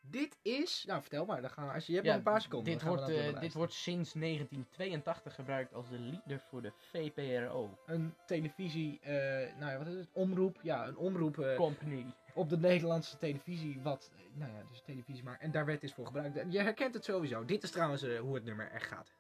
Dit 0.00 0.38
is... 0.43 0.85
Nou, 0.87 1.00
vertel 1.00 1.25
maar. 1.25 1.40
Dan 1.40 1.50
gaan 1.50 1.67
we, 1.67 1.73
als 1.73 1.87
je, 1.87 1.93
je 1.93 1.99
hebt 1.99 2.09
Ja, 2.09 2.17
nog 2.17 2.25
een 2.26 2.33
paar 2.33 2.43
seconden. 2.43 2.73
Dit 2.73 2.83
wordt, 2.83 3.09
eh, 3.09 3.40
dit 3.40 3.52
wordt 3.52 3.73
sinds 3.73 4.12
1982 4.12 5.35
gebruikt 5.35 5.75
als 5.75 5.88
de 5.88 5.99
leader 5.99 6.40
voor 6.40 6.62
de 6.62 6.73
VPRO 6.76 7.79
Een 7.87 8.14
televisie, 8.26 9.00
eh, 9.00 9.12
nou 9.59 9.71
ja, 9.71 9.79
wat 9.79 9.87
is 9.87 9.95
het? 9.95 10.09
Omroep. 10.12 10.59
Ja, 10.62 10.87
een 10.87 10.97
omroep 10.97 11.55
Company. 11.57 12.07
Op 12.34 12.49
de 12.49 12.58
Nederlandse 12.58 13.16
televisie. 13.16 13.80
Wat, 13.82 14.10
eh, 14.14 14.38
nou 14.38 14.52
ja, 14.52 14.62
dus 14.68 14.82
televisie 14.84 15.25
maar. 15.25 15.38
En 15.40 15.50
daar 15.50 15.64
werd 15.64 15.80
dit 15.80 15.92
voor 15.92 16.06
gebruikt. 16.06 16.52
Je 16.52 16.60
herkent 16.60 16.94
het 16.94 17.04
sowieso. 17.04 17.44
Dit 17.44 17.62
is 17.62 17.70
trouwens 17.70 18.02
eh, 18.02 18.18
hoe 18.18 18.34
het 18.34 18.44
nummer 18.44 18.70
echt 18.70 18.87
gaat. 18.87 19.12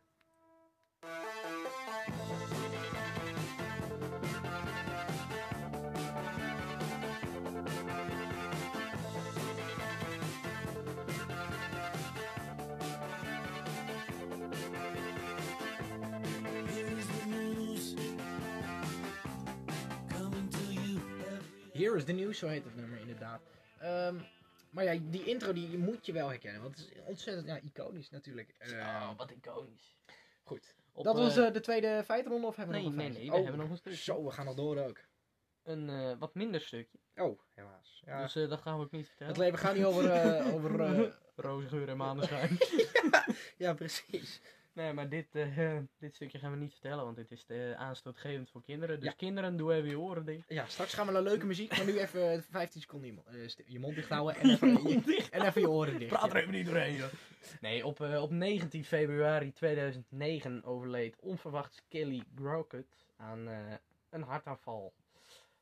Here 21.80 21.96
is 21.96 22.04
the 22.04 22.12
news, 22.12 22.38
zo 22.38 22.46
heet 22.46 22.64
het 22.64 22.76
nummer 22.76 23.00
inderdaad. 23.00 23.40
Ehm, 23.78 24.16
maar 24.70 24.84
ja, 24.84 25.00
die 25.10 25.24
intro 25.24 25.52
die 25.52 25.78
moet 25.78 26.06
je 26.06 26.12
wel 26.12 26.28
herkennen. 26.28 26.62
Want 26.62 26.76
het 26.78 26.90
is 26.90 27.02
ontzettend 27.04 27.46
ja, 27.46 27.58
iconisch 27.60 28.10
natuurlijk. 28.10 28.54
Ehm, 28.58 28.78
Oh, 28.78 29.16
wat 29.16 29.30
iconisch. 29.30 29.96
goed. 30.42 30.74
Op, 30.92 31.04
dat 31.04 31.16
was 31.16 31.36
eh, 31.36 31.46
eh, 31.46 31.52
de 31.52 31.60
tweede 31.60 32.02
feitenronde 32.04 32.46
of 32.46 32.56
hebben 32.56 32.74
we 32.74 32.80
nee, 32.80 32.90
nog 32.90 32.98
een 32.98 33.12
nee, 33.12 33.18
nee, 33.18 33.30
we 33.30 33.36
Oh, 33.36 33.42
hebben 33.42 33.60
nog 33.60 33.70
een 33.70 33.76
stukje. 33.76 33.98
Zo, 33.98 34.24
we 34.24 34.30
gaan 34.30 34.44
nog 34.44 34.54
door 34.54 34.76
ook. 34.78 35.00
een 35.62 35.88
eh, 35.88 36.12
wat 36.18 36.34
minder 36.34 36.60
stukje. 36.60 36.98
Oh, 37.16 37.40
helaas. 37.54 38.02
Ja. 38.06 38.22
Dus 38.22 38.32
dat 38.32 38.60
gaan 38.60 38.78
we 38.78 38.84
ook 38.84 38.90
niet 38.90 39.06
vertellen. 39.06 39.32
het 39.32 39.42
leven 39.42 39.58
gaat 39.58 39.74
niet 39.74 39.84
over... 39.84 40.52
over 40.54 40.80
eh, 40.84 41.12
Roze 41.36 41.68
geur 41.68 41.88
en 41.88 41.96
maneschijn. 41.96 42.58
ja, 43.56 43.74
precies. 43.74 44.40
Nee, 44.80 44.92
maar 44.92 45.08
dit, 45.08 45.34
eh, 45.34 45.76
dit 45.98 46.14
stukje 46.14 46.38
gaan 46.38 46.50
we 46.50 46.56
niet 46.56 46.72
vertellen, 46.72 47.04
want 47.04 47.16
dit 47.16 47.30
is 47.30 47.44
te 47.44 47.74
aanstootgevend 47.76 48.50
voor 48.50 48.62
kinderen. 48.62 49.00
Dus 49.00 49.08
Ja. 49.08 49.14
kinderen, 49.16 49.56
doe 49.56 49.74
even 49.74 49.88
je 49.88 49.98
oren 49.98 50.24
dicht. 50.24 50.44
Ja, 50.48 50.66
straks 50.66 50.94
gaan 50.94 51.06
we 51.06 51.12
naar 51.12 51.22
leuke 51.22 51.46
muziek, 51.46 51.76
maar 51.76 51.86
nu 51.86 51.98
even 51.98 52.42
15 52.50 52.80
seconden 52.80 53.14
je, 53.14 53.22
eh, 53.38 53.64
je 53.66 53.78
mond 53.78 53.94
dicht 53.94 54.08
houden 54.08 54.36
en 54.36 54.50
even 54.54 54.68
je, 54.88 55.28
en 55.30 55.42
even 55.46 55.60
je 55.60 55.68
oren 55.70 55.98
dicht. 55.98 56.12
Praat 56.12 56.30
er 56.30 56.36
even 56.36 56.52
niet 56.52 56.66
doorheen. 56.66 56.94
joh. 56.94 57.08
Nee, 57.60 57.86
op, 57.86 58.00
eh, 58.00 58.22
op 58.22 58.30
19 58.30 58.84
februari 58.84 59.52
2009 59.52 60.64
overleed 60.64 61.16
onverwachts 61.20 61.82
Kelly 61.88 62.22
Crockett 62.34 63.06
aan 63.16 63.48
eh, 63.48 63.58
een 64.10 64.22
hartaanval. 64.22 64.92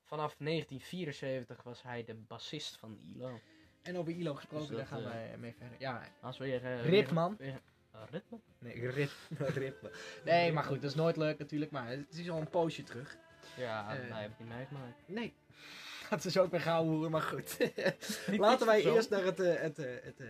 Vanaf 0.04 0.34
1974 0.38 1.62
was 1.62 1.82
hij 1.82 2.04
de 2.04 2.14
bassist 2.14 2.76
van 2.76 2.98
ILO. 3.14 3.40
En 3.82 3.96
over 3.96 4.12
ILO 4.12 4.34
gesproken, 4.34 4.66
Dus 4.68 4.76
daar 4.76 4.86
gaan 4.86 4.98
eh, 5.02 5.04
wij 5.04 5.36
mee 5.38 5.54
verder. 5.58 5.76
Ja, 5.80 6.02
Als 6.20 6.38
weer... 6.38 6.64
eh, 6.64 6.84
Rip, 6.88 7.10
man. 7.10 7.36
weer- 7.38 7.48
eh, 7.48 7.54
ritme? 8.10 8.38
nee, 8.58 8.90
rip, 8.90 9.10
rip. 9.38 9.90
Nee, 10.24 10.52
maar 10.52 10.64
goed, 10.64 10.82
dat 10.82 10.90
is 10.90 10.96
nooit 10.96 11.16
leuk 11.16 11.38
natuurlijk, 11.38 11.70
maar 11.70 11.88
het 11.88 12.18
is 12.18 12.30
al 12.30 12.40
een 12.40 12.50
poosje 12.50 12.82
terug. 12.82 13.16
Ja, 13.56 13.86
hij 13.86 13.96
heeft 13.96 14.28
het 14.28 14.38
niet 14.38 14.48
meegemaakt. 14.48 15.02
Nee. 15.06 15.34
Dat 16.10 16.24
is 16.24 16.38
ook 16.38 16.50
weer 16.50 16.60
gauw 16.60 16.84
hoeren, 16.84 17.10
maar 17.10 17.22
goed. 17.22 17.56
Laten 18.26 18.66
wij 18.66 18.84
eerst 18.84 19.10
naar 19.10 19.24
het, 19.24 19.40
eh, 19.40 19.60
het, 19.60 19.78
eh, 19.78 19.86
het, 20.02 20.20
eh, 20.20 20.26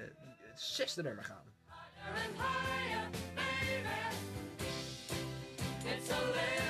het 0.50 0.60
zesde 0.60 1.02
nummer 1.02 1.24
gaan. 1.24 1.44
and 2.14 2.36
higher, 2.36 3.10
baby. 3.34 4.28
It's 5.84 6.10
a 6.10 6.67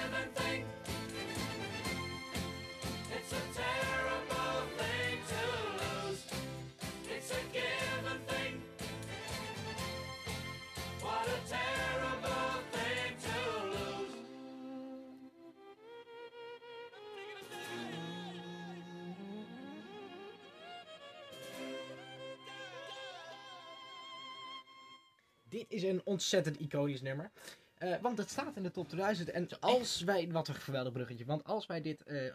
Dit 25.58 25.70
is 25.70 25.82
een 25.82 26.00
ontzettend 26.04 26.58
iconisch 26.60 27.00
nummer. 27.02 27.30
Eh, 27.74 28.00
want 28.00 28.18
het 28.18 28.30
staat 28.30 28.56
in 28.56 28.62
de 28.62 28.70
top 28.70 28.88
2000. 28.88 29.30
En 29.30 29.48
als 29.60 30.00
wij. 30.00 30.28
Wat 30.30 30.48
een 30.48 30.54
geweldig 30.54 30.92
bruggetje. 30.92 31.24
Want 31.24 31.44
als 31.44 31.66
wij 31.66 31.80
dit 31.80 32.02
eh, 32.02 32.32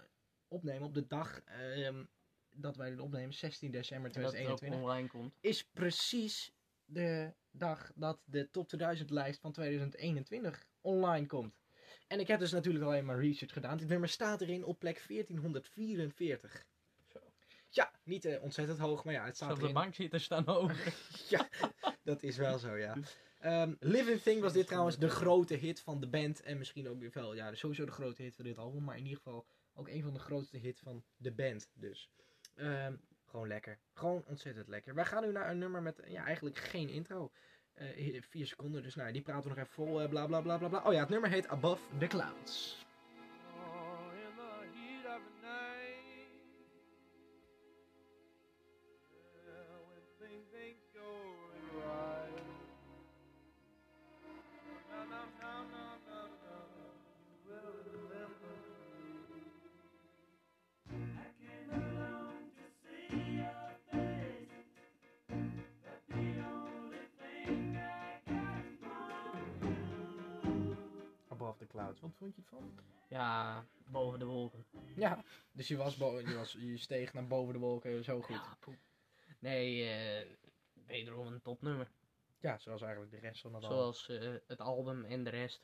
opnemen 0.48 0.84
op 0.88 0.94
de 0.94 1.08
dag 1.08 1.42
ehm, 1.46 2.04
dat 2.52 2.76
wij 2.76 2.90
dit 2.90 3.00
opnemen, 3.00 3.34
16 3.34 3.72
december 3.72 4.12
Dat 4.12 4.16
het 4.16 4.26
ook 4.26 4.32
2021, 4.32 4.80
online 4.82 5.08
komt. 5.08 5.34
is 5.42 5.64
precies 5.64 6.54
de 6.86 7.34
dag 7.52 7.92
dat 7.96 8.20
de 8.26 8.50
top 8.52 8.68
2000 8.68 9.10
lijst 9.10 9.40
van 9.40 9.52
2021 9.52 10.66
online 10.82 11.26
komt. 11.26 11.54
En 12.08 12.20
ik 12.20 12.28
heb 12.28 12.40
dus 12.40 12.52
natuurlijk 12.52 12.86
alleen 12.86 13.06
maar 13.06 13.20
research 13.20 13.54
gedaan. 13.54 13.78
Dit 13.78 13.88
nummer 13.88 14.10
staat 14.10 14.42
erin 14.42 14.64
op 14.66 14.80
plek 14.80 15.04
1444. 15.08 16.66
Zo. 17.14 17.20
Ja, 17.70 17.92
niet 18.04 18.26
eh, 18.26 18.44
ontzettend 18.44 18.80
hoog, 18.80 19.04
maar 19.04 19.14
ja, 19.14 19.26
het 19.26 19.36
staat 19.36 19.48
Zelfs 19.48 19.62
de 19.64 19.68
erin. 19.70 19.82
bankzitters 19.82 20.24
staan 20.24 20.48
over. 20.48 20.94
Ja, 21.30 21.50
dat 22.04 22.24
is 22.24 22.38
wel 22.38 22.58
zo, 22.58 22.76
ja. 22.78 22.98
Ehm, 23.40 23.74
Living 23.80 24.22
Thing 24.22 24.42
was 24.42 24.54
dit 24.54 24.68
trouwens 24.68 24.98
de 24.98 25.10
grote 25.10 25.54
hit 25.54 25.80
van 25.82 26.00
de 26.00 26.08
band. 26.08 26.42
En 26.42 26.58
misschien 26.58 26.90
ook 26.90 27.00
weer 27.00 27.12
wel, 27.14 27.34
ja, 27.34 27.54
sowieso 27.56 27.86
de 27.86 27.92
grote 27.92 28.22
hit 28.22 28.36
van 28.36 28.46
dit 28.46 28.58
album. 28.58 28.84
Maar 28.84 28.98
in 28.98 29.04
ieder 29.04 29.18
geval 29.18 29.46
ook 29.74 29.88
een 29.88 30.02
van 30.04 30.14
de 30.14 30.20
grootste 30.20 30.58
hits 30.58 30.82
van 30.82 31.04
de 31.18 31.32
band. 31.32 31.70
Dus 31.74 32.10
Ehm, 32.56 32.94
gewoon 33.26 33.48
lekker. 33.48 33.80
Gewoon 33.94 34.24
ontzettend 34.28 34.68
lekker. 34.68 34.94
Wij 34.96 35.06
gaan 35.06 35.24
nu 35.24 35.32
naar 35.32 35.50
een 35.50 35.58
nummer 35.58 35.82
met 35.82 36.02
ja, 36.06 36.26
eigenlijk 36.26 36.58
geen 36.58 36.90
intro. 36.90 37.32
Eh, 37.74 38.22
vier 38.22 38.48
seconden, 38.48 38.84
dus 38.84 38.96
nou, 38.96 39.12
die 39.12 39.22
praten 39.22 39.44
we 39.44 39.50
nog 39.50 39.58
even 39.58 39.74
vol. 39.74 40.02
eh, 40.02 40.10
bla 40.10 40.26
bla 40.26 40.42
bla 40.42 40.58
bla 40.58 40.68
bla. 40.68 40.84
Oh 40.86 40.94
ja, 40.94 41.00
het 41.00 41.10
nummer 41.10 41.30
heet 41.30 41.48
Above 41.48 41.82
the 41.98 42.08
Clouds. 42.08 42.86
Vond 72.24 72.36
je 72.36 72.42
ervan? 72.42 72.80
Ja, 73.10 73.66
boven 73.86 74.20
de 74.20 74.26
wolken. 74.26 74.66
Ja, 74.96 75.24
dus 75.52 75.68
je, 75.68 75.78
was 75.78 75.98
bo- 75.98 76.20
je, 76.20 76.36
was, 76.36 76.52
je 76.60 76.78
steeg 76.78 77.14
naar 77.14 77.28
boven 77.28 77.54
de 77.54 77.60
wolken 77.60 78.04
zo 78.04 78.22
goed. 78.22 78.36
Ja, 78.36 78.58
poep. 78.60 78.76
Nee, 79.40 79.90
eh 79.90 80.28
wederom 80.86 81.28
een 81.28 81.42
topnummer. 81.42 81.92
Ja, 82.40 82.58
zoals 82.58 82.82
eigenlijk 82.82 83.12
de 83.12 83.20
rest 83.20 83.42
van 83.42 83.54
het 83.54 83.64
album. 83.64 83.78
Zoals 83.78 84.10
eh, 84.10 84.34
het 84.48 84.60
album 84.60 85.06
en 85.06 85.24
de 85.24 85.30
rest. 85.30 85.62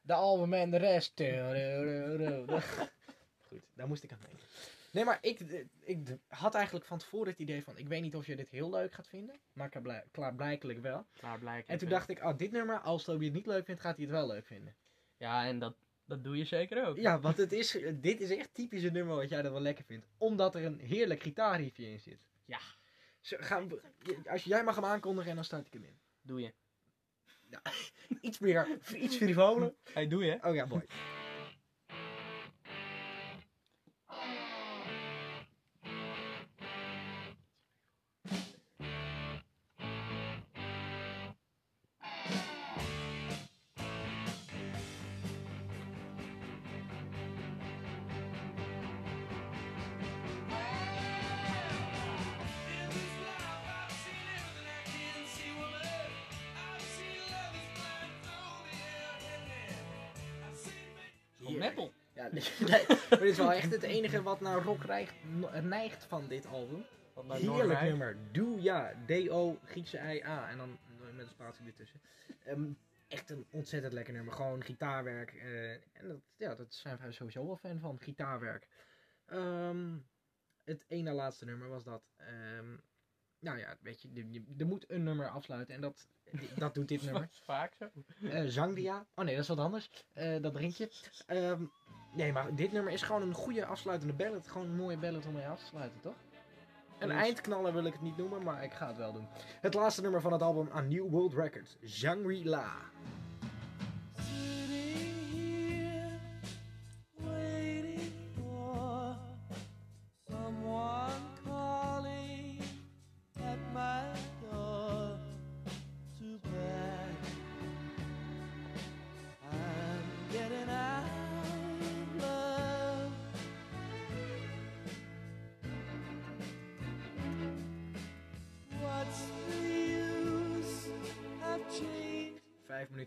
De 0.00 0.14
album 0.14 0.52
en 0.54 0.70
de 0.70 0.76
rest. 0.76 1.20
Goed, 3.48 3.62
daar 3.74 3.86
moest 3.86 4.02
ik 4.02 4.12
aan 4.12 4.20
denken. 4.20 4.46
Nee, 4.94 5.04
maar 5.04 5.18
ik, 5.20 5.40
ik 5.80 6.16
had 6.28 6.54
eigenlijk 6.54 6.86
van 6.86 6.98
tevoren 6.98 7.28
het 7.30 7.38
idee 7.38 7.62
van... 7.62 7.78
Ik 7.78 7.88
weet 7.88 8.02
niet 8.02 8.16
of 8.16 8.26
je 8.26 8.36
dit 8.36 8.48
heel 8.48 8.70
leuk 8.70 8.92
gaat 8.92 9.08
vinden. 9.08 9.40
Maar 9.52 9.68
klaarblijk- 9.68 10.06
klaarblijkelijk 10.10 10.80
wel. 10.80 11.06
Klaarblijkelijk. 11.12 11.68
En 11.68 11.78
toen 11.78 11.88
dacht 11.88 12.08
ik, 12.08 12.22
oh, 12.22 12.36
dit 12.36 12.50
nummer, 12.50 12.78
als 12.78 13.04
Toby 13.04 13.24
het 13.24 13.34
niet 13.34 13.46
leuk 13.46 13.64
vindt, 13.64 13.80
gaat 13.80 13.96
hij 13.96 14.04
het 14.04 14.14
wel 14.14 14.26
leuk 14.26 14.46
vinden. 14.46 14.74
Ja, 15.16 15.46
en 15.46 15.58
dat, 15.58 15.76
dat 16.04 16.24
doe 16.24 16.36
je 16.36 16.44
zeker 16.44 16.86
ook. 16.86 16.96
Ja, 16.96 17.20
want 17.20 17.36
het 17.36 17.52
is, 17.52 17.78
dit 17.94 18.20
is 18.20 18.30
echt 18.30 18.54
typisch 18.54 18.82
een 18.82 18.92
nummer 18.92 19.16
wat 19.16 19.28
jij 19.28 19.42
dat 19.42 19.52
wel 19.52 19.60
lekker 19.60 19.84
vindt. 19.84 20.06
Omdat 20.18 20.54
er 20.54 20.64
een 20.64 20.80
heerlijk 20.80 21.22
gitaarriefje 21.22 21.90
in 21.90 22.00
zit. 22.00 22.18
Ja. 22.44 22.60
Zo, 23.20 23.36
gaan 23.40 23.70
als 24.26 24.44
jij 24.44 24.64
mag 24.64 24.74
hem 24.74 24.84
aankondigen 24.84 25.30
en 25.30 25.36
dan 25.36 25.44
start 25.44 25.66
ik 25.66 25.72
hem 25.72 25.84
in. 25.84 25.98
Doe 26.22 26.40
je. 26.40 26.52
Iets 28.20 28.38
meer, 28.38 28.78
iets 28.96 29.16
frivoler. 29.16 29.74
Hey, 29.92 30.08
doe 30.08 30.24
je. 30.24 30.38
Oh 30.42 30.54
ja, 30.54 30.66
mooi. 30.66 30.84
Metal. 61.68 61.92
Ja, 62.12 62.28
nee, 62.32 62.42
nee, 62.70 62.84
maar 62.88 63.18
dit 63.18 63.20
is 63.22 63.36
wel 63.36 63.52
echt 63.52 63.72
het 63.72 63.82
enige 63.82 64.22
wat 64.22 64.40
naar 64.40 64.62
rock 64.62 64.86
neigt, 64.86 65.14
neigt 65.62 66.04
van 66.04 66.28
dit 66.28 66.46
album. 66.46 66.84
Wat 67.14 67.26
naar 67.26 67.36
Heerlijk 67.36 67.80
nummer. 67.80 68.16
Doe 68.32 68.62
ja. 68.62 68.92
D-O, 69.06 69.58
Griekse 69.64 69.98
I-A. 69.98 70.48
En 70.50 70.56
dan 70.58 70.78
met 71.14 71.24
een 71.24 71.30
spatie 71.30 71.66
ertussen. 71.66 72.00
Ehm, 72.44 72.64
echt 73.08 73.30
een 73.30 73.46
ontzettend 73.50 73.92
lekker 73.92 74.14
nummer. 74.14 74.32
Gewoon 74.34 74.64
gitaarwerk. 74.64 75.32
eh, 75.32 75.72
en 75.72 76.08
dat, 76.08 76.20
ja, 76.36 76.54
dat 76.54 76.74
zijn 76.74 76.98
wij 76.98 77.12
sowieso 77.12 77.46
wel 77.46 77.56
fan 77.56 77.80
van. 77.80 77.98
Gitaarwerk. 78.00 78.66
Ehm, 79.26 79.96
het 80.64 80.84
ene 80.88 81.12
laatste 81.12 81.44
nummer 81.44 81.68
was 81.68 81.84
dat. 81.84 82.02
ehm, 82.16 82.76
nou 83.44 83.58
ja, 83.58 83.76
weet 83.80 84.02
je, 84.02 84.08
je- 84.12 84.30
je- 84.30 84.44
er 84.58 84.66
moet 84.66 84.84
een 84.90 85.02
nummer 85.02 85.28
afsluiten. 85.28 85.74
En 85.74 85.80
dat, 85.80 86.08
dat 86.56 86.74
doet 86.74 86.88
dit 86.88 87.02
nummer. 87.04 87.20
Dat 87.22 87.30
is 87.32 87.42
vaak 87.44 87.72
zo. 87.78 87.88
Eh 88.28 88.44
Zangria. 88.46 89.06
Oh 89.14 89.24
nee, 89.24 89.34
dat 89.34 89.42
is 89.42 89.48
wat 89.48 89.58
anders. 89.58 89.90
Eh, 90.12 90.42
dat 90.42 90.52
drinkje. 90.54 90.90
Ehm, 91.26 91.62
nee, 92.14 92.32
maar 92.32 92.54
dit 92.54 92.72
nummer 92.72 92.92
is 92.92 93.02
gewoon 93.02 93.22
een 93.22 93.34
goede 93.34 93.64
afsluitende 93.66 94.12
ballad. 94.14 94.48
Gewoon 94.48 94.66
een 94.68 94.76
mooie 94.76 94.98
ballad 94.98 95.26
om 95.26 95.32
mee 95.32 95.46
af 95.46 95.58
te 95.60 95.66
sluiten, 95.66 96.00
toch? 96.00 96.14
Een 96.98 97.08
Dus- 97.08 97.16
eindknaller 97.16 97.72
wil 97.72 97.84
ik 97.84 97.92
het 97.92 98.02
niet 98.02 98.16
noemen, 98.16 98.42
maar 98.42 98.64
ik 98.64 98.72
ga 98.72 98.86
het 98.86 98.96
wel 98.96 99.12
doen. 99.12 99.28
Het 99.60 99.74
laatste 99.74 100.00
nummer 100.02 100.20
van 100.20 100.32
het 100.32 100.42
album 100.42 100.68
A 100.72 100.80
New 100.80 101.08
World 101.10 101.34
Records. 101.34 101.76
Shangri-La. 101.86 102.72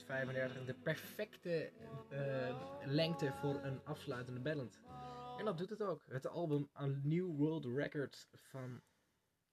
5 0.04 0.26
minuten 0.26 0.50
35. 0.50 0.76
De 0.76 0.82
perfecte 0.82 1.72
eh, 2.10 2.56
lengte 2.86 3.32
voor 3.34 3.64
een 3.64 3.80
afsluitende 3.84 4.40
ballad. 4.40 4.80
En 5.40 5.46
dat 5.46 5.58
doet 5.58 5.70
het 5.70 5.82
ook. 5.82 6.02
Het 6.10 6.28
album 6.28 6.70
A 6.80 6.86
New 7.04 7.36
World 7.36 7.66
Records 7.66 8.28
van 8.34 8.82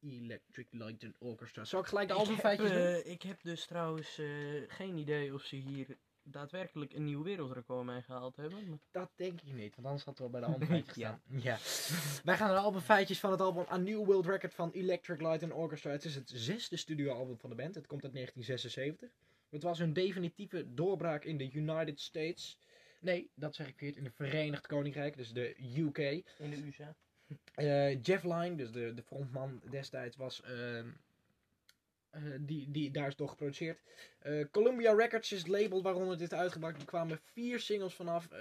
Electric 0.00 0.66
Light 0.70 1.04
and 1.04 1.16
Orchestra. 1.18 1.64
Zal 1.64 1.80
ik 1.80 1.86
gelijk 1.86 2.08
de 2.08 2.14
albumfeitjes 2.14 2.70
doen? 2.70 2.78
eh, 2.78 3.06
ik 3.06 3.22
heb 3.22 3.42
dus 3.42 3.66
trouwens 3.66 4.18
eh, 4.18 4.26
geen 4.68 4.96
idee 4.96 5.34
of 5.34 5.42
ze 5.42 5.56
hier 5.56 5.96
daadwerkelijk 6.26 6.92
een 6.92 7.04
nieuw 7.04 7.22
wereldrecord 7.22 7.84
mee 7.86 8.02
gehaald 8.02 8.36
hebben. 8.36 8.68
maar- 8.68 8.78
Dat 8.90 9.10
denk 9.14 9.40
ik 9.40 9.52
niet, 9.52 9.74
want 9.74 9.86
anders 9.86 10.04
had 10.04 10.18
het 10.18 10.18
wel 10.18 10.30
bij 10.30 10.40
de 10.40 10.46
albumfeitjes 10.52 10.94
Ja. 10.96 11.20
gestaan. 11.30 11.40
ja. 11.40 12.20
Wij 12.24 12.36
gaan 12.36 12.46
naar 12.48 12.56
de 12.56 12.62
albumfeitjes 12.62 13.20
van 13.20 13.30
het 13.30 13.40
album 13.40 13.64
A 13.70 13.76
New 13.76 14.04
World 14.04 14.26
Record 14.26 14.54
van 14.54 14.70
Electric 14.70 15.20
Light 15.20 15.42
and 15.42 15.52
Orchestra. 15.52 15.90
Het 15.90 16.04
is 16.04 16.14
het 16.14 16.30
zesde 16.34 16.76
studioalbum 16.76 17.38
van 17.38 17.50
de 17.50 17.56
band. 17.56 17.74
Het 17.74 17.86
komt 17.86 18.04
uit 18.04 18.12
1976. 18.12 19.10
Het 19.54 19.62
was 19.62 19.78
hun 19.78 19.92
definitieve 19.92 20.74
doorbraak 20.74 21.24
in 21.24 21.36
de 21.38 21.52
United 21.52 22.00
States. 22.00 22.58
Nee, 23.00 23.30
dat 23.34 23.54
zeg 23.54 23.66
ik 23.66 23.76
verkeerd. 23.76 23.96
In 23.96 24.04
de 24.04 24.10
Verenigd 24.10 24.66
Koninkrijk, 24.66 25.16
dus 25.16 25.32
de 25.32 25.56
UK. 25.76 25.98
In 25.98 26.50
de 26.50 26.66
USA. 26.66 26.94
Eh, 27.54 28.02
Jeff 28.02 28.24
Lynne, 28.24 28.54
dus 28.54 28.72
de, 28.72 28.94
de 28.94 29.02
frontman 29.02 29.62
destijds, 29.70 30.16
was. 30.16 30.42
ehm, 30.42 30.88
eh, 32.10 32.22
die, 32.40 32.70
die, 32.70 32.90
daar 32.90 33.08
is 33.08 33.16
door 33.16 33.28
geproduceerd. 33.28 33.80
Eh, 34.18 34.44
Columbia 34.50 34.94
Records 34.94 35.32
is 35.32 35.38
het 35.38 35.48
label 35.48 35.82
waaronder 35.82 36.18
dit 36.18 36.34
uitgebracht. 36.34 36.80
Er 36.80 36.86
kwamen 36.86 37.20
vier 37.32 37.60
singles 37.60 37.94
vanaf. 37.94 38.24
Eh, 38.24 38.38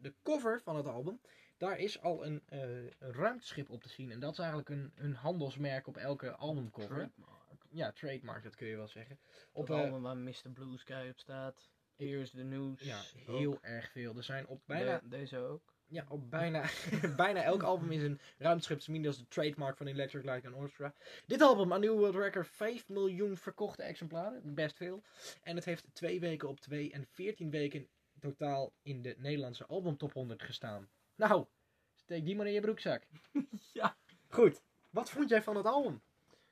de 0.00 0.14
cover 0.22 0.60
van 0.64 0.76
het 0.76 0.86
album. 0.86 1.20
Daar 1.56 1.78
is 1.78 2.00
al 2.00 2.26
een, 2.26 2.42
eh, 2.46 2.60
een 2.98 3.12
ruimteschip 3.12 3.70
op 3.70 3.82
te 3.82 3.88
zien. 3.88 4.10
En 4.10 4.20
dat 4.20 4.32
is 4.32 4.38
eigenlijk 4.38 4.68
een, 4.68 4.92
een 4.94 5.14
handelsmerk 5.14 5.86
op 5.86 5.96
elke 5.96 6.30
albumcover. 6.30 6.96
Trademark. 6.96 7.35
Ja, 7.76 7.92
trademark, 7.92 8.42
dat 8.42 8.54
kun 8.54 8.66
je 8.66 8.76
wel 8.76 8.88
zeggen. 8.88 9.18
Op 9.52 9.68
het 9.68 9.76
eh, 9.76 9.84
album 9.84 10.02
waar 10.02 10.16
Mr. 10.16 10.50
Blue 10.52 10.78
Sky 10.78 11.06
op 11.10 11.18
staat. 11.18 11.70
Here's 11.96 12.30
the 12.30 12.42
news. 12.42 12.82
ja, 12.82 12.98
Ook. 13.26 13.38
heel 13.38 13.58
erg 13.62 13.90
veel. 13.90 14.16
Er 14.16 14.22
zijn 14.24 14.46
op 14.46 14.62
bijna 14.66 14.98
De- 14.98 15.08
deze 15.08 15.38
ook. 15.38 15.74
Ja, 15.88 16.04
op 16.08 16.30
bijna, 16.30 16.64
bijna 17.16 17.42
elk 17.42 17.62
album 17.62 17.92
is 17.92 18.02
een 18.02 18.20
ruimteschip 18.38 18.78
te 18.78 18.92
is 18.92 19.18
de 19.18 19.28
trademark 19.28 19.76
van 19.76 19.86
Electric 19.86 20.24
Light 20.24 20.46
and 20.46 20.54
Orchestra. 20.54 20.94
Dit 21.26 21.40
album, 21.40 21.72
A 21.72 21.76
New 21.78 21.98
World 21.98 22.14
Record, 22.14 22.48
5 22.48 22.88
miljoen 22.88 23.36
verkochte 23.36 23.82
exemplaren. 23.82 24.54
Best 24.54 24.76
veel. 24.76 25.02
En 25.42 25.56
het 25.56 25.64
heeft 25.64 25.94
twee 25.94 26.20
weken 26.20 26.48
op 26.48 26.60
2 26.60 26.92
en 26.92 27.06
14 27.06 27.50
weken 27.50 27.88
totaal 28.20 28.72
in 28.82 29.02
de 29.02 29.14
Nederlandse 29.18 29.66
albumtop 29.66 30.12
100 30.12 30.42
gestaan. 30.42 30.88
Nou, 31.14 31.46
steek 31.94 32.24
die 32.24 32.36
maar 32.36 32.46
in 32.46 32.52
je 32.52 32.60
broekzak. 32.60 33.02
Ja. 33.72 33.96
Goed, 34.28 34.62
wat 34.90 35.10
vond 35.10 35.28
jij 35.28 35.42
van 35.42 35.56
het 35.56 35.66
album? 35.66 36.02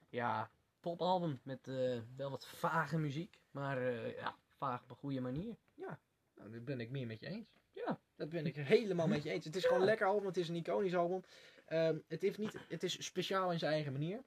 Ja, 0.09 0.51
topalbum 0.85 1.41
met 1.43 1.69
eh, 1.69 1.99
wel 2.17 2.31
wat 2.31 2.47
vage 2.47 2.99
muziek. 2.99 3.41
Maar 3.51 3.79
eh, 3.79 4.17
ja, 4.17 4.37
vaag 4.49 4.83
op 4.83 4.91
een 4.91 4.97
goede 4.97 5.21
manier. 5.21 5.57
Nou, 5.75 5.95
dat 6.35 6.65
ben 6.65 6.81
ik 6.81 6.91
meer 6.91 7.07
met 7.07 7.21
je 7.21 7.27
eens. 7.27 7.49
Ja. 7.73 8.01
Dat 8.17 8.29
ben 8.29 8.47
ik 8.47 8.57
helemaal 8.57 9.09
met 9.09 9.23
je 9.23 9.31
eens. 9.31 9.45
Het 9.45 9.57
is 9.57 9.65
gewoon 9.65 9.81
een 9.81 9.87
lekker 9.87 10.07
album. 10.07 10.27
Het 10.27 10.37
is 10.37 10.49
een 10.49 10.55
iconisch 10.55 10.95
album. 10.95 11.23
Ehm, 11.67 11.99
het, 12.09 12.23
heeft 12.23 12.39
niet, 12.39 12.59
het 12.69 12.83
is 12.83 13.05
speciaal 13.05 13.53
in 13.53 13.59
zijn 13.59 13.73
eigen 13.73 13.93
manier. 13.93 14.25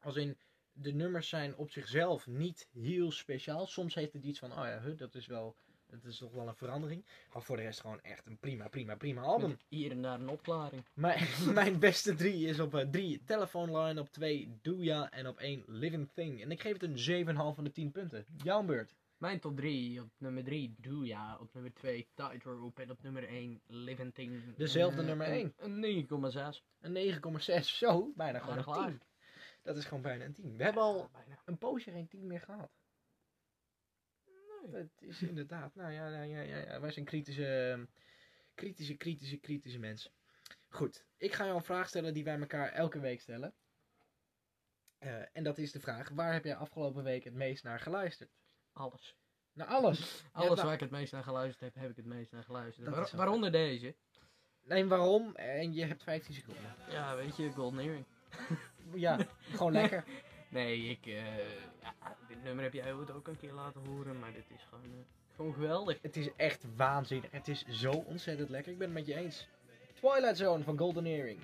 Als 0.00 0.16
in, 0.16 0.38
de 0.72 0.92
nummers 0.92 1.28
zijn 1.28 1.56
op 1.56 1.70
zichzelf 1.70 2.26
niet 2.26 2.68
heel 2.72 3.10
speciaal. 3.10 3.66
Soms 3.66 3.94
heeft 3.94 4.12
het 4.12 4.24
iets 4.24 4.38
van, 4.38 4.52
oh 4.52 4.64
ja, 4.64 4.80
dat 4.96 5.14
is 5.14 5.26
wel... 5.26 5.56
Dat 5.92 6.04
is 6.04 6.18
toch 6.18 6.32
wel 6.32 6.48
een 6.48 6.54
verandering. 6.54 7.04
Maar 7.32 7.42
voor 7.42 7.56
de 7.56 7.62
rest 7.62 7.80
gewoon 7.80 8.00
echt 8.00 8.26
een 8.26 8.38
prima, 8.38 8.68
prima, 8.68 8.96
prima 8.96 9.20
album. 9.20 9.48
Met 9.48 9.64
hier 9.68 9.90
en 9.90 10.02
daar 10.02 10.20
een 10.20 10.28
opklaring. 10.28 10.84
Mijn, 10.94 11.26
mijn 11.54 11.78
beste 11.78 12.14
drie 12.14 12.46
is 12.46 12.60
op 12.60 12.86
3 12.90 13.22
Telephone 13.24 13.78
Line, 13.82 14.00
op 14.00 14.10
2 14.10 14.58
Doja 14.62 15.10
en 15.10 15.26
op 15.26 15.38
1 15.38 15.62
Living 15.66 16.10
Thing. 16.14 16.42
En 16.42 16.50
ik 16.50 16.60
geef 16.60 16.72
het 16.80 16.82
een 16.82 17.24
7,5 17.26 17.34
van 17.54 17.64
de 17.64 17.70
10 17.70 17.90
punten. 17.92 18.26
Jouw 18.42 18.62
beurt. 18.62 18.94
Mijn 19.16 19.40
top 19.40 19.56
3. 19.56 20.00
Op 20.00 20.08
nummer 20.18 20.44
3 20.44 20.74
Doe 20.78 21.06
ja. 21.06 21.36
Op 21.40 21.54
nummer 21.54 21.72
2 21.74 22.08
Tightrope. 22.14 22.82
En 22.82 22.90
op 22.90 23.02
nummer 23.02 23.24
1 23.28 23.60
Living 23.66 24.14
Thing. 24.14 24.54
Dezelfde 24.56 24.96
En, 24.96 25.02
eh, 25.02 25.08
nummer 25.08 25.26
een- 25.26 25.32
één. 25.32 25.54
Een 25.56 25.80
9,6. 25.80 26.64
Een 26.80 26.92
9,6. 26.92 27.78
Zo, 27.78 28.12
bijna 28.16 28.38
gewoon 28.38 28.58
een 28.58 28.64
klaar. 28.64 28.86
10. 28.88 29.00
Dat 29.62 29.76
is 29.76 29.84
gewoon 29.84 30.02
bijna 30.02 30.24
een 30.24 30.32
10. 30.32 30.56
We 30.56 30.64
hebben 30.64 30.82
al 30.82 31.08
bijna. 31.12 31.40
een 31.44 31.58
poosje 31.58 31.90
geen 31.90 32.08
10 32.08 32.26
meer 32.26 32.40
gehad. 32.40 32.70
Nee. 34.70 34.82
Het 34.82 35.02
is 35.02 35.22
inderdaad, 35.22 35.74
nou 35.74 35.92
ja, 35.92 36.08
ja, 36.08 36.22
ja, 36.22 36.56
ja, 36.56 36.80
wij 36.80 36.90
zijn 36.90 37.04
kritische, 37.04 37.86
kritische, 38.54 38.94
kritische, 38.94 39.36
kritische 39.36 39.78
mensen. 39.78 40.10
Goed, 40.68 41.04
ik 41.16 41.32
ga 41.32 41.44
jou 41.44 41.56
een 41.56 41.64
vraag 41.64 41.88
stellen 41.88 42.14
die 42.14 42.24
wij 42.24 42.38
elkaar 42.38 42.72
elke 42.72 43.00
week 43.00 43.20
stellen. 43.20 43.54
Eh, 44.98 45.22
en 45.32 45.42
dat 45.44 45.58
is 45.58 45.72
de 45.72 45.80
vraag, 45.80 46.08
waar 46.08 46.32
heb 46.32 46.44
jij 46.44 46.56
afgelopen 46.56 47.04
week 47.04 47.24
het 47.24 47.34
meest 47.34 47.64
naar 47.64 47.80
geluisterd? 47.80 48.30
Alles. 48.72 49.16
Nou, 49.52 49.70
alles. 49.70 50.22
Alles 50.32 50.48
nou- 50.54 50.62
waar 50.64 50.74
ik 50.74 50.80
het 50.80 50.90
meest 50.90 51.12
naar 51.12 51.22
geluisterd 51.22 51.74
heb, 51.74 51.82
heb 51.82 51.90
ik 51.90 51.96
het 51.96 52.06
meest 52.06 52.32
naar 52.32 52.44
geluisterd. 52.44 52.86
Dat 52.86 52.94
Waar- 52.94 53.16
waaronder 53.16 53.52
deze. 53.52 53.94
Nee, 54.62 54.86
waarom? 54.86 55.34
En 55.36 55.72
je 55.72 55.84
hebt 55.84 56.02
15 56.02 56.34
seconden. 56.34 56.74
Ja, 56.88 57.16
weet 57.16 57.36
je, 57.36 57.52
Golden 57.52 57.80
Earring. 57.80 58.04
Ja, 58.94 59.18
gewoon 59.50 59.72
lekker. 59.72 60.04
Nee, 60.52 60.84
ik, 60.84 61.06
eh, 61.06 61.36
ja, 61.80 62.16
dit 62.28 62.42
nummer 62.42 62.64
heb 62.64 62.72
jij 62.72 62.92
ook 62.92 63.26
een 63.28 63.36
keer 63.36 63.52
laten 63.52 63.80
horen, 63.86 64.18
maar 64.18 64.32
dit 64.32 64.50
is 64.54 64.66
gewoon, 64.68 64.84
eh, 64.84 65.34
gewoon 65.36 65.52
geweldig. 65.52 65.98
Het 66.02 66.16
is 66.16 66.28
echt 66.36 66.64
waanzinnig. 66.76 67.30
Het 67.30 67.48
is 67.48 67.64
zo 67.68 67.90
ontzettend 67.90 68.48
lekker. 68.48 68.72
Ik 68.72 68.78
ben 68.78 68.86
het 68.86 68.96
met 68.96 69.06
je 69.06 69.14
eens. 69.14 69.48
Twilight 69.94 70.36
Zone 70.36 70.64
van 70.64 70.78
Golden 70.78 71.06
Earring. 71.06 71.40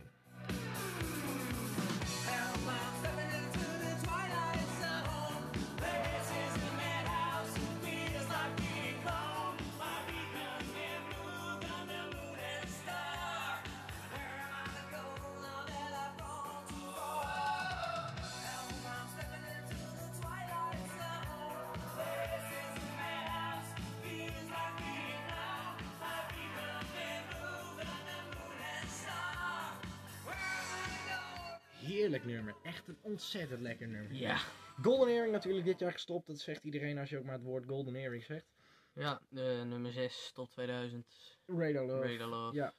Ontzettend 33.19 33.61
lekker 33.61 33.89
nummer. 33.89 34.13
Ja. 34.13 34.39
Golden 34.83 35.09
Earring 35.09 35.33
natuurlijk 35.33 35.65
dit 35.65 35.79
jaar 35.79 35.93
gestopt. 35.93 36.27
Dat 36.27 36.39
zegt 36.39 36.65
iedereen 36.65 36.99
als 36.99 37.11
je 37.11 37.19
ook 37.19 37.25
maar 37.25 37.35
het 37.35 37.43
woord 37.43 37.65
Golden 37.67 37.95
Earring 37.95 38.25
zegt. 38.25 38.47
Ja, 38.93 39.21
eh, 39.35 39.63
nummer 39.63 39.93
6 39.93 40.31
tot 40.35 40.51
2000. 40.51 41.39
Radar 41.47 41.87
Love. 41.87 42.13
Radar 42.13 42.29
Love. 42.29 42.57
Ja. 42.57 42.75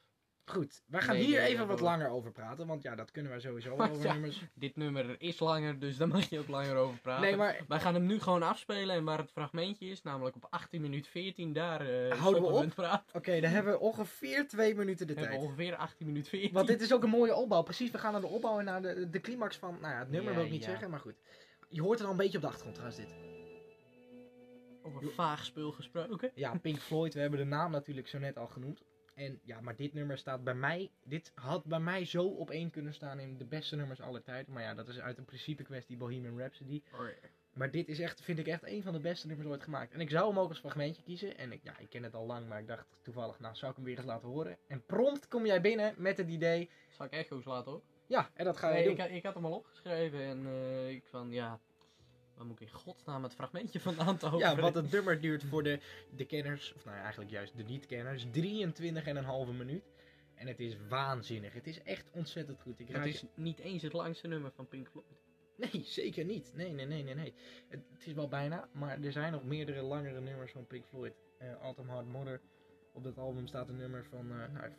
Goed, 0.50 0.82
we 0.86 1.02
gaan 1.02 1.16
Nee, 1.16 1.26
hier 1.26 1.40
nee, 1.40 1.48
even 1.50 1.68
wat 1.68 1.80
langer 1.80 2.10
over 2.10 2.32
praten. 2.32 2.68
Want 2.68 2.82
ja, 2.82 2.96
dat 2.96 3.12
kunnen 3.12 3.32
wij 3.32 3.40
sowieso 3.42 3.76
Maar 3.76 3.92
over 3.92 4.04
ja. 4.04 4.12
nummers. 4.14 4.44
Dit 4.54 4.76
nummer 4.76 5.16
is 5.22 5.40
langer, 5.40 5.80
dus 5.80 5.98
daar 5.98 6.08
mag 6.08 6.30
je 6.30 6.40
ook 6.40 6.48
langer 6.48 6.76
over 6.76 7.00
praten. 7.00 7.22
Nee, 7.26 7.36
maar 7.36 7.64
Wij 7.68 7.80
gaan 7.80 7.94
hem 7.94 8.06
nu 8.06 8.20
gewoon 8.20 8.44
afspelen 8.44 8.96
en 8.96 9.04
waar 9.04 9.18
het 9.18 9.32
fragmentje 9.32 9.86
is, 9.86 10.02
namelijk 10.02 10.36
op 10.36 10.48
18 10.50 10.82
minuut 10.82 11.08
14, 11.08 11.54
daar 11.54 11.82
eh 11.88 12.20
Houden 12.20 12.42
we 12.42 12.48
op? 12.48 13.04
oké, 13.14 13.40
dan 13.40 13.52
hebben 13.60 13.74
we 13.74 13.80
ongeveer 13.80 14.48
twee 14.48 14.76
minuten 14.76 15.08
de 15.08 15.14
We 15.14 15.20
hebben 15.20 15.38
tijd. 15.38 15.50
ongeveer 15.50 15.76
18 15.76 16.06
minuut 16.08 16.28
14. 16.28 16.52
Want 16.54 16.68
dit 16.68 16.82
is 16.82 16.94
ook 16.94 17.04
een 17.04 17.10
mooie 17.10 17.36
opbouw. 17.36 17.62
Precies, 17.62 17.92
we 17.92 17.98
gaan 17.98 18.12
naar 18.12 18.22
de 18.22 18.28
opbouw 18.28 18.60
en 18.60 18.66
naar 18.66 18.82
de, 18.82 19.10
de 19.10 19.22
climax 19.22 19.58
van... 19.58 19.78
Nou 19.82 19.94
ja, 19.94 20.00
het 20.00 20.10
nummer 20.12 20.30
Ja, 20.32 20.36
wil 20.38 20.46
ik 20.46 20.52
niet 20.52 20.64
ja. 20.64 20.70
zeggen, 20.70 20.90
maar 20.90 21.00
goed. 21.00 21.16
Je 21.70 21.82
hoort 21.82 21.98
het 21.98 22.06
al 22.08 22.14
een 22.14 22.20
beetje 22.20 22.38
op 22.38 22.42
de 22.44 22.48
achtergrond 22.50 22.76
trouwens 22.76 23.02
dit. 23.06 23.16
Over 24.84 25.12
vaag 25.12 25.46
spul 25.46 25.72
gesproken. 25.72 26.32
Ja, 26.36 26.58
Pink 26.58 26.80
Floyd, 26.80 27.14
we 27.14 27.20
hebben 27.20 27.40
de 27.40 27.46
naam 27.46 27.72
natuurlijk 27.72 28.08
zo 28.08 28.18
net 28.20 28.38
al 28.38 28.48
genoemd. 28.48 28.84
En 29.20 29.40
ja, 29.44 29.62
maar 29.62 29.76
dit 29.76 29.94
nummer 29.94 30.18
staat 30.18 30.44
bij 30.44 30.54
mij... 30.54 30.92
Dit 31.04 31.32
had 31.36 31.66
bij 31.66 31.80
mij 31.80 32.06
zo 32.06 32.24
op 32.26 32.50
één 32.50 32.70
kunnen 32.70 32.94
staan 32.94 33.20
in 33.20 33.38
de 33.38 33.46
beste 33.46 33.76
nummers 33.76 34.02
aller 34.02 34.24
tijden. 34.24 34.54
Maar 34.54 34.64
ja, 34.64 34.74
dat 34.74 34.88
is 34.88 35.00
uit 35.00 35.18
een 35.18 35.26
principe 35.26 35.64
kwestie 35.64 35.98
Bohemian 35.98 36.38
Rhapsody. 36.38 36.82
Maar 37.54 37.72
dit 37.72 37.88
is 37.88 38.00
echt, 38.00 38.22
vind 38.22 38.40
ik 38.40 38.48
echt 38.48 38.64
een 38.66 38.84
van 38.84 38.94
de 38.94 39.00
beste 39.00 39.28
nummers 39.28 39.50
ooit 39.50 39.64
gemaakt. 39.64 39.94
En 39.94 40.00
ik 40.00 40.10
zou 40.10 40.28
hem 40.28 40.40
ook 40.40 40.50
als 40.50 40.60
fragmentje 40.60 41.04
kiezen. 41.04 41.38
En 41.38 41.52
ik, 41.52 41.64
ja, 41.64 41.78
ik 41.80 41.90
ken 41.90 42.04
het 42.04 42.14
al 42.14 42.26
lang, 42.26 42.48
maar 42.48 42.60
ik 42.60 42.68
dacht 42.68 42.86
toevallig, 43.04 43.40
nou 43.40 43.56
zou 43.56 43.72
ik 43.72 43.78
hem 43.78 43.86
weer 43.86 43.98
eens 43.98 44.06
laten 44.06 44.28
horen. 44.28 44.58
En 44.68 44.84
prompt 44.86 45.28
kom 45.28 45.46
jij 45.46 45.62
binnen 45.62 45.94
met 45.98 46.18
het 46.18 46.30
idee, 46.30 46.70
Zal 46.90 47.06
ik 47.06 47.12
echo's 47.12 47.46
laten 47.46 47.72
hoor? 47.72 47.82
ja, 48.08 48.30
en 48.34 48.46
dat 48.46 48.58
ga 48.58 48.68
je 48.68 48.74
Nee, 48.74 48.84
doen. 48.84 48.94
ik, 48.94 49.00
had- 49.00 49.10
ik 49.10 49.24
had 49.24 49.34
hem 49.34 49.46
al 49.46 49.54
opgeschreven 49.56 50.20
en 50.22 50.46
eh, 50.46 50.90
ik 50.90 51.06
van 51.06 51.32
ja, 51.32 51.60
waar 52.40 52.48
moet 52.48 52.62
ik 52.62 52.68
in 52.68 52.74
godsnaam 52.74 53.24
het 53.24 53.34
fragmentje 53.34 53.80
vandaan 53.80 54.18
te 54.18 54.38
Ja, 54.38 54.56
want 54.56 54.76
het 54.76 54.92
nummer 54.92 55.22
duurt 55.22 55.44
voor 55.44 55.64
de, 55.64 55.80
de 56.16 56.26
kenners, 56.26 56.74
of 56.74 56.86
nou 56.86 56.98
eigenlijk 56.98 57.32
juist 57.32 57.58
de 57.58 57.64
niet-kenners, 57.64 58.26
23,5 58.26 58.32
minuut. 59.58 59.84
En 60.36 60.48
het 60.48 60.60
is 60.60 60.78
waanzinnig. 60.90 61.54
Het 61.54 61.68
is 61.68 61.84
echt 61.84 62.10
ontzettend 62.12 62.62
goed. 62.62 62.80
Ik 62.80 62.88
Het 62.88 63.06
is 63.06 63.24
niet 63.36 63.60
eens 63.60 63.82
het 63.82 63.94
langste 63.94 64.28
nummer 64.28 64.52
van 64.52 64.68
Pink 64.68 64.88
Floyd. 64.88 65.06
Nee, 65.56 65.84
zeker 65.86 66.26
niet. 66.26 66.52
Nee, 66.56 66.72
nee, 66.72 66.86
nee, 66.86 67.04
nee, 67.04 67.16
nee. 67.16 67.34
Het, 67.68 67.82
het 67.92 68.08
is 68.08 68.14
wel 68.14 68.28
bijna, 68.28 68.70
maar 68.72 69.02
er 69.02 69.12
zijn 69.12 69.32
nog 69.32 69.44
meerdere 69.44 69.82
langere 69.82 70.22
nummers 70.22 70.52
van 70.52 70.68
Pink 70.68 70.86
Floyd. 70.86 71.14
Autumn 71.62 71.90
Hard 71.90 72.08
Mother. 72.08 72.42
Op 72.94 73.04
dat 73.04 73.18
album 73.18 73.48
staat 73.48 73.70
een 73.70 73.78
nummer 73.78 74.06
van 74.06 74.32
eh 74.32 74.54
nou, 74.54 74.72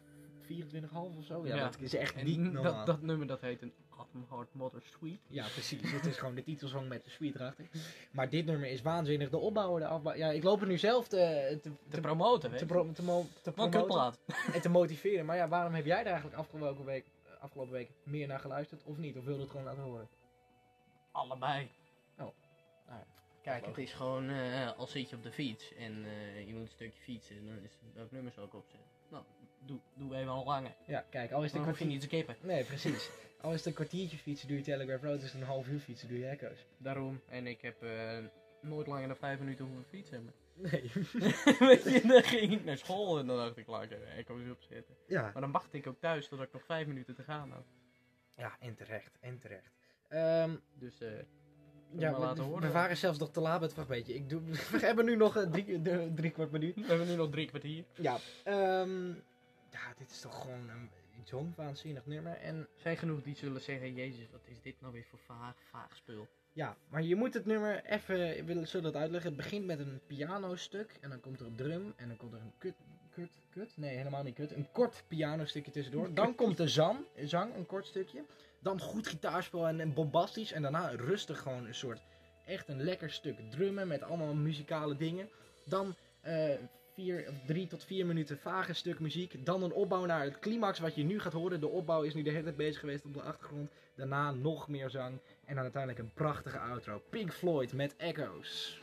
24,5 0.50 1.16
of 1.18 1.24
zo. 1.24 1.46
Ja, 1.46 1.54
Ja. 1.56 1.64
dat 1.64 1.80
is 1.80 1.94
echt 1.94 2.14
En 2.14 2.24
niet 2.24 2.38
normaal. 2.38 2.62
dat, 2.74 2.86
dat 2.86 3.02
nummer 3.02 3.26
dat 3.26 3.40
heet 3.40 3.62
een 3.62 3.72
Atom 3.96 4.26
Heart 4.30 4.54
Mother 4.54 4.82
Sweet. 4.98 5.18
Ja, 5.26 5.42
precies. 5.48 5.92
Het 5.92 6.06
is 6.06 6.16
gewoon 6.16 6.34
de 6.34 6.42
titelsong 6.42 6.88
met 6.88 7.04
de 7.04 7.10
sweet 7.10 7.34
erachter. 7.34 7.64
Maar 8.10 8.28
dit 8.28 8.46
nummer 8.46 8.68
is 8.70 8.82
waanzinnig. 8.82 9.30
De 9.30 9.38
opbouw, 9.38 9.78
de 9.78 9.86
afbouw. 9.86 10.14
Ja, 10.14 10.30
ik 10.30 10.42
loop 10.42 10.60
er 10.60 10.66
nu 10.66 10.78
zelf 10.78 11.08
te, 11.08 11.58
te, 11.62 11.70
Te 11.70 11.76
te, 11.88 12.00
promoten, 12.00 12.50
weet 12.50 12.58
te, 12.58 12.66
pro- 12.66 12.92
te, 12.92 13.02
mo- 13.02 13.26
te 13.42 13.52
promoten 13.52 14.14
en 14.52 14.60
te 14.60 14.68
motiveren. 14.68 15.26
Maar 15.26 15.36
ja, 15.36 15.48
waarom 15.48 15.74
heb 15.74 15.84
jij 15.84 16.00
er 16.00 16.06
eigenlijk 16.06 16.36
afgelopen 16.36 16.84
week, 16.84 17.04
eh, 17.24 17.42
afgelopen 17.42 17.72
week 17.72 17.90
meer 18.02 18.26
naar 18.26 18.40
geluisterd 18.40 18.82
of 18.84 18.96
niet? 18.96 19.16
Of 19.16 19.24
wilde 19.24 19.40
het 19.40 19.50
gewoon 19.50 19.66
laten 19.66 19.82
horen? 19.82 20.08
Allebei. 21.12 21.68
Nou 22.16 22.32
ja, 22.88 23.04
Kijk, 23.42 23.66
het 23.66 23.78
is 23.78 23.92
gewoon 23.92 24.28
eh, 24.28 24.70
als 24.78 24.90
zit 24.90 25.10
je 25.10 25.16
op 25.16 25.22
de 25.22 25.32
fiets 25.32 25.74
en 25.74 26.04
eh, 26.04 26.46
je 26.46 26.52
moet 26.54 26.62
een 26.62 26.68
stukje 26.68 27.02
fietsen, 27.02 27.46
dan 27.46 27.56
is 27.62 27.70
welk 27.94 28.10
nummer 28.10 28.32
zal 28.32 28.44
ik 28.44 28.54
opzetten. 28.54 28.89
Doe, 29.70 29.80
doe 29.94 30.16
even 30.16 30.28
al 30.28 30.44
langer. 30.44 30.74
Ja, 30.86 31.04
kijk, 31.10 31.32
al 31.32 31.44
is 31.44 31.52
het 31.52 31.60
een 31.60 31.66
je 31.66 31.66
kwartier... 31.66 31.86
niet 31.86 32.00
te 32.00 32.08
kippen. 32.08 32.36
Nee, 32.42 32.64
precies. 32.64 33.10
Al 33.42 33.50
is 33.50 33.56
het 33.56 33.66
een 33.66 33.72
kwartiertje 33.74 34.16
fietsen, 34.18 34.48
doe 34.48 34.56
je 34.56 34.62
Telegraph 34.62 35.02
Road. 35.02 35.22
Is 35.22 35.32
het 35.32 35.40
een 35.40 35.46
half 35.46 35.68
uur 35.68 35.78
fietsen, 35.80 36.08
doe 36.08 36.18
je 36.18 36.26
Echo's. 36.26 36.66
Daarom. 36.78 37.20
En 37.28 37.46
ik 37.46 37.60
heb 37.60 37.82
eh, 37.82 38.18
nooit 38.60 38.86
langer 38.86 39.08
dan 39.08 39.16
vijf 39.16 39.38
minuten 39.38 39.64
hoeven 39.64 39.84
fietsen. 39.84 40.24
Maar 40.24 40.32
Nee. 40.54 40.90
Weet 41.68 41.84
je, 41.84 42.02
dan 42.06 42.22
ging 42.22 42.52
ik 42.52 42.64
naar 42.64 42.76
school 42.76 43.18
en 43.18 43.26
dan 43.26 43.36
dacht 43.36 43.56
ik, 43.56 43.66
laat 43.66 43.82
ik 43.82 43.90
echo's 43.90 44.50
opzetten. 44.50 44.94
ja. 45.06 45.22
Maar 45.22 45.42
dan 45.42 45.52
wachtte 45.52 45.76
ik 45.76 45.86
ook 45.86 46.00
thuis 46.00 46.28
totdat 46.28 46.46
ik 46.46 46.52
nog 46.52 46.64
vijf 46.64 46.86
minuten 46.86 47.14
te 47.14 47.22
gaan 47.22 47.50
had. 47.50 47.64
ja, 48.36 48.56
en 48.60 48.74
terecht, 48.74 49.18
en 49.20 49.38
terecht. 49.38 49.72
Ehm, 50.08 50.56
Dus 50.74 51.00
eh 51.00 51.08
ja, 51.98 52.18
maar 52.18 52.34
we, 52.34 52.42
horen. 52.42 52.62
we 52.62 52.72
waren 52.72 52.96
zelfs 52.96 53.18
nog 53.18 53.30
te 53.30 53.40
laat 53.40 53.60
met 53.60 53.70
het 53.70 53.72
fragmentje. 53.72 54.14
Ik 54.14 54.28
doe, 54.28 54.40
we 54.72 54.78
hebben 54.78 55.04
nu 55.04 55.16
nog 55.16 55.36
eh, 55.36 55.50
drie, 55.50 55.82
de, 55.82 56.12
drie 56.14 56.30
kwart 56.30 56.50
minuut. 56.50 56.74
we 56.74 56.86
hebben 56.86 57.06
nu 57.06 57.14
nog 57.14 57.30
drie 57.30 57.46
kwartier. 57.46 57.84
Ja, 57.94 58.16
ehm, 58.44 59.12
ja, 59.70 59.94
dit 59.98 60.10
is 60.10 60.20
toch 60.20 60.40
gewoon 60.40 60.68
een 60.68 60.90
zo'n 61.24 61.52
waanzinnig 61.56 62.06
nummer. 62.06 62.32
En 62.32 62.56
Er 62.56 62.68
zijn 62.80 62.96
genoeg 62.96 63.22
die 63.22 63.36
zullen 63.36 63.60
zeggen, 63.60 63.94
jezus, 63.94 64.30
wat 64.30 64.40
is 64.44 64.60
dit 64.60 64.80
nou 64.80 64.92
weer 64.92 65.04
voor 65.04 65.18
vaag, 65.18 65.54
vaag 65.70 65.96
spul. 65.96 66.28
ja, 66.52 66.76
maar 66.88 67.02
je 67.02 67.16
moet 67.16 67.34
het 67.34 67.46
nummer 67.46 67.84
even, 67.84 68.46
we 68.46 68.66
zullen 68.66 68.86
het 68.86 68.96
uitleggen. 68.96 69.30
Het 69.30 69.40
begint 69.40 69.66
met 69.66 69.78
een 69.78 70.00
pianostuk 70.06 70.98
en 71.00 71.10
dan 71.10 71.20
komt 71.20 71.40
er 71.40 71.46
een 71.46 71.56
drum 71.56 71.92
en 71.96 72.08
dan 72.08 72.16
komt 72.16 72.32
er 72.32 72.40
een 72.40 72.52
kut, 72.58 72.74
kut, 73.10 73.30
kut? 73.50 73.76
Nee, 73.76 73.96
helemaal 73.96 74.22
niet 74.22 74.34
kut. 74.34 74.52
Een 74.52 74.70
kort 74.72 75.04
pianostukje 75.08 75.70
tussendoor. 75.70 76.14
Dan 76.22 76.34
komt 76.34 76.56
de 76.56 76.68
zang, 76.68 76.98
zang, 77.16 77.54
een 77.54 77.66
kort 77.66 77.86
stukje. 77.86 78.24
Dan 78.60 78.80
goed 78.80 79.06
gitaarspel 79.06 79.68
en, 79.68 79.80
en 79.80 79.94
bombastisch. 79.94 80.52
En 80.52 80.62
daarna 80.62 80.88
rustig 80.88 81.38
gewoon 81.38 81.66
een 81.66 81.74
soort, 81.74 82.02
echt 82.44 82.68
een 82.68 82.82
lekker 82.82 83.10
stuk 83.10 83.50
drummen 83.50 83.88
met 83.88 84.02
allemaal 84.02 84.34
muzikale 84.34 84.96
dingen. 84.96 85.28
Dan 85.64 85.94
eh, 86.20 86.54
vier, 87.00 87.24
drie 87.46 87.66
tot 87.66 87.84
vier 87.84 88.06
minuten 88.06 88.38
vage 88.38 88.72
stuk 88.72 89.00
muziek. 89.00 89.46
Dan 89.46 89.62
een 89.62 89.72
opbouw 89.72 90.04
naar 90.04 90.24
het 90.24 90.38
climax 90.38 90.78
wat 90.78 90.94
je 90.94 91.02
nu 91.02 91.20
gaat 91.20 91.32
horen. 91.32 91.60
De 91.60 91.68
opbouw 91.68 92.02
is 92.02 92.14
nu 92.14 92.22
de 92.22 92.30
hele 92.30 92.42
tijd 92.42 92.56
bezig 92.56 92.80
geweest 92.80 93.04
op 93.04 93.14
de 93.14 93.22
achtergrond. 93.22 93.70
Daarna 93.94 94.30
nog 94.30 94.68
meer 94.68 94.90
zang. 94.90 95.18
En 95.44 95.54
dan 95.54 95.62
uiteindelijk 95.62 96.02
een 96.02 96.12
prachtige 96.14 96.58
outro. 96.58 97.02
Pink 97.10 97.32
Floyd 97.32 97.72
met 97.72 97.96
Echoes. 97.96 98.80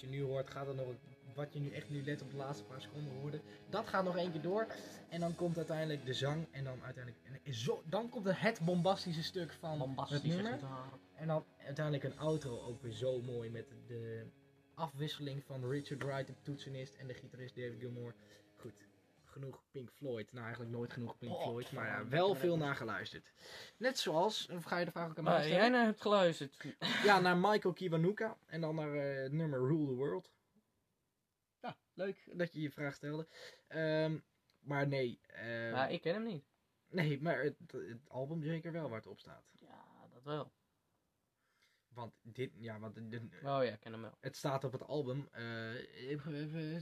Je 0.00 0.06
nu 0.06 0.22
hoort, 0.22 0.50
gaat 0.50 0.66
er 0.66 0.74
nog 0.74 0.86
wat 1.34 1.52
je 1.52 1.60
nu 1.60 1.70
echt 1.70 1.90
nu 1.90 2.04
let 2.04 2.22
op 2.22 2.30
de 2.30 2.36
laatste 2.36 2.64
paar 2.64 2.80
seconden 2.80 3.14
hoorde. 3.20 3.40
Dat 3.70 3.86
gaat 3.86 4.04
nog 4.04 4.16
één 4.16 4.32
keer 4.32 4.42
door. 4.42 4.66
En 5.08 5.20
dan 5.20 5.34
komt 5.34 5.56
uiteindelijk 5.56 6.06
de 6.06 6.14
zang. 6.14 6.46
En 6.50 6.64
dan 6.64 6.82
uiteindelijk. 6.82 7.24
En 7.44 7.54
zo, 7.54 7.82
dan 7.84 8.08
komt 8.08 8.26
er 8.26 8.42
het 8.42 8.60
bombastische 8.64 9.22
stuk 9.22 9.52
van 9.52 9.80
het 9.80 10.22
nummer. 10.22 10.52
gitaar. 10.52 10.92
En 11.14 11.26
dan 11.26 11.44
uiteindelijk 11.56 12.04
een 12.04 12.18
outro 12.18 12.60
ook 12.60 12.82
weer 12.82 12.92
zo 12.92 13.20
mooi 13.20 13.50
met 13.50 13.66
de 13.86 14.26
afwisseling 14.74 15.44
van 15.44 15.70
Richard 15.70 16.02
Wright, 16.02 16.26
de 16.26 16.34
toetsenist, 16.42 16.94
en 16.94 17.06
de 17.06 17.14
gitarist 17.14 17.56
David 17.56 17.78
Gilmour. 17.78 18.14
Goed, 18.56 18.87
genoeg 19.38 19.62
Pink 19.70 19.90
Floyd. 19.90 20.32
Nou, 20.32 20.44
eigenlijk 20.44 20.74
nooit 20.76 20.92
genoeg 20.92 21.18
Pink 21.18 21.32
Oh, 21.32 21.42
Floyd, 21.42 21.72
maar 21.72 21.86
ja, 21.86 22.08
wel 22.08 22.34
veel 22.34 22.56
naar 22.56 22.74
geluisterd. 22.76 23.32
Net 23.76 23.98
zoals, 23.98 24.48
of 24.48 24.64
ga 24.64 24.78
je 24.78 24.84
de 24.84 24.90
vraag 24.90 25.10
ook 25.10 25.18
aan 25.18 25.24
mij 25.24 25.32
Waar 25.32 25.42
stellen? 25.42 25.60
jij 25.60 25.68
naar 25.68 25.84
hebt 25.84 26.00
geluisterd. 26.00 26.56
Ja, 27.04 27.20
naar 27.20 27.36
Michael 27.36 27.74
Kiwanuka 27.74 28.36
en 28.46 28.60
dan 28.60 28.74
naar 28.74 28.94
eh, 28.94 29.22
het 29.22 29.32
nummer 29.32 29.58
Rule 29.58 29.86
the 29.86 29.94
World. 29.94 30.30
Ja, 31.60 31.76
leuk 31.94 32.28
dat 32.32 32.52
je 32.52 32.60
je 32.60 32.70
vraag 32.70 32.94
stelde. 32.94 33.26
Ehm, 33.66 34.18
maar 34.58 34.86
nee, 34.88 35.20
eh, 35.26 35.72
Maar 35.72 35.92
ik 35.92 36.00
ken 36.00 36.14
hem 36.14 36.22
niet. 36.24 36.44
nee, 36.88 37.20
maar 37.22 37.42
het, 37.42 37.56
het 37.72 38.08
album 38.08 38.42
zeker 38.42 38.72
wel 38.72 38.88
waar 38.88 38.98
het 38.98 39.06
op 39.06 39.18
staat. 39.18 39.44
Ja, 39.60 39.84
dat 40.12 40.22
wel. 40.22 40.52
Want 41.88 42.12
dit, 42.22 42.50
ja, 42.56 42.78
want 42.78 42.94
dit- 43.10 43.22
Oh 43.22 43.40
ja, 43.42 43.60
ik 43.62 43.80
ken 43.80 43.92
hem 43.92 44.00
wel. 44.00 44.14
het 44.20 44.36
staat 44.36 44.64
op 44.64 44.72
het 44.72 44.82
album 44.86 45.28
eh, 45.32 45.44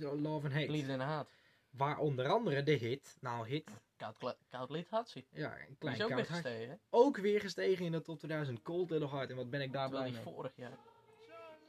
Love 0.00 0.46
and 0.46 0.52
Hate. 0.52 0.70
Liefde 0.70 0.92
en 0.92 1.00
haat. 1.00 1.30
Waar 1.76 1.98
onder 1.98 2.28
andere 2.28 2.62
de 2.62 2.72
hit, 2.72 3.16
nou 3.20 3.48
hit, 3.48 3.70
Koud, 3.96 4.36
koud 4.48 4.70
lied 4.70 4.88
had 4.90 5.08
ze. 5.08 5.24
ja, 5.30 5.58
een 5.68 5.78
klein 5.78 5.96
is 5.96 6.02
ook 6.02 6.08
weer 6.08 6.26
koud 6.26 6.26
gestegen. 6.26 6.80
Ook 6.90 7.16
weer 7.16 7.40
gestegen 7.40 7.84
in 7.84 7.92
de 7.92 8.02
top 8.02 8.18
2000, 8.18 8.62
Cold 8.62 8.90
Little 8.90 9.08
Heart. 9.08 9.30
En 9.30 9.36
wat 9.36 9.50
ben 9.50 9.60
ik 9.60 9.72
daar 9.72 9.88
blij 9.88 10.10
mee. 10.10 10.20
vorig 10.22 10.52
jaar. 10.56 10.78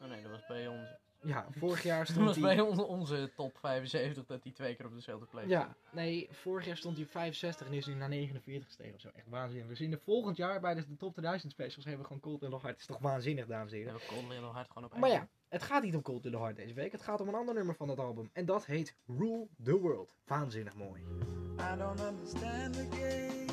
Oh 0.01 0.07
nee, 0.07 0.21
dat 0.21 0.31
was 0.31 0.45
bij 0.45 0.67
ons. 0.67 0.87
Ja, 1.23 1.47
vorig 1.59 1.83
jaar 1.83 1.97
Dat 1.99 2.07
stond 2.07 2.25
was 2.25 2.35
hij... 2.35 2.55
bij 2.55 2.59
onze, 2.65 2.83
onze 2.83 3.31
top 3.35 3.57
75 3.57 4.25
dat 4.25 4.43
hij 4.43 4.51
twee 4.51 4.75
keer 4.75 4.85
op 4.85 4.93
dezelfde 4.93 5.25
plek 5.25 5.47
Ja, 5.47 5.75
nee, 5.91 6.27
vorig 6.31 6.65
jaar 6.65 6.77
stond 6.77 6.95
hij 6.95 7.05
op 7.05 7.11
65 7.11 7.67
en 7.67 7.73
is 7.73 7.85
nu 7.85 7.93
naar 7.93 8.09
49 8.09 8.67
gestegen 8.67 8.93
of 8.93 9.01
zo. 9.01 9.09
Echt 9.15 9.27
waanzinnig. 9.29 9.67
Dus 9.67 9.81
in 9.81 9.91
de 9.91 9.99
volgend 10.03 10.37
jaar 10.37 10.59
bij 10.59 10.73
de, 10.73 10.87
de 10.87 10.97
top 10.97 11.11
2000 11.11 11.51
specials 11.51 11.85
hebben 11.85 12.01
we 12.01 12.07
gewoon 12.07 12.21
Cold 12.21 12.41
Little 12.41 12.59
Heart. 12.59 12.71
Het 12.73 12.81
is 12.89 12.95
toch 12.95 12.99
waanzinnig, 12.99 13.45
dames 13.45 13.71
en 13.71 13.77
We 13.77 13.77
heren. 13.77 13.93
hebben 13.99 14.17
Cold 14.17 14.29
Little 14.31 14.49
Hard 14.51 14.67
gewoon 14.67 14.83
op 14.83 14.91
één. 14.91 15.01
Maar 15.01 15.09
ja, 15.09 15.27
het 15.49 15.63
gaat 15.63 15.83
niet 15.83 15.95
om 15.95 16.01
Cold 16.01 16.23
Little 16.23 16.39
Heart 16.41 16.55
deze 16.55 16.73
week. 16.73 16.91
Het 16.91 17.01
gaat 17.01 17.21
om 17.21 17.27
een 17.27 17.35
ander 17.35 17.53
nummer 17.55 17.75
van 17.75 17.89
het 17.89 17.99
album. 17.99 18.29
En 18.33 18.45
dat 18.45 18.65
heet 18.65 18.95
Rule 19.07 19.47
the 19.63 19.79
World. 19.79 20.13
Waanzinnig 20.25 20.75
mooi. 20.75 21.01
I 21.01 21.77
don't 21.77 21.99
understand 22.01 22.73
the 22.73 22.87
game. 22.91 23.45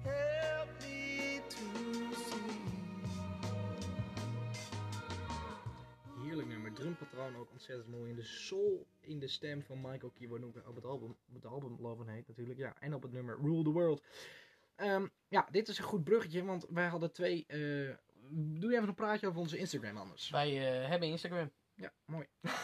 Help 0.05 0.69
me 0.83 1.41
to 1.49 1.65
see. 2.15 2.61
Heerlijk 6.23 6.49
nummer. 6.49 6.73
Drumpatroon 6.73 7.37
ook 7.37 7.51
ontzettend 7.51 7.89
mooi. 7.89 8.11
En 8.11 8.17
de 8.17 8.23
soul 8.23 8.87
in 9.01 9.19
de 9.19 9.29
stem 9.29 9.63
van 9.63 9.81
Michael 9.81 10.13
Kiwanuka 10.15 10.61
op 10.67 10.75
het 10.75 10.85
album. 10.85 11.17
Op 11.29 11.35
het 11.35 11.47
album 11.47 11.77
Love 11.81 12.01
and 12.01 12.09
Hate 12.09 12.25
natuurlijk. 12.27 12.59
Ja, 12.59 12.75
en 12.81 12.95
op 12.95 13.03
het 13.03 13.13
nummer 13.13 13.39
Rule 13.41 13.63
the 13.63 13.71
World. 13.71 14.03
Ehm, 14.77 15.07
ja, 15.29 15.49
dit 15.51 15.69
is 15.69 15.79
een 15.79 15.85
goed 15.85 16.05
bruggetje. 16.05 16.45
Want 16.45 16.67
wij 16.69 16.87
hadden 16.87 17.13
twee... 17.13 17.45
eh, 17.47 17.97
doe 18.31 18.73
even 18.73 18.89
een 18.89 18.95
praatje 18.95 19.27
over 19.27 19.41
onze 19.41 19.59
Instagram 19.59 19.97
anders. 19.97 20.31
Wij 20.31 20.81
eh, 20.83 20.89
hebben 20.89 21.09
Instagram. 21.09 21.51
Ja, 21.75 21.93
mooi. 22.05 22.27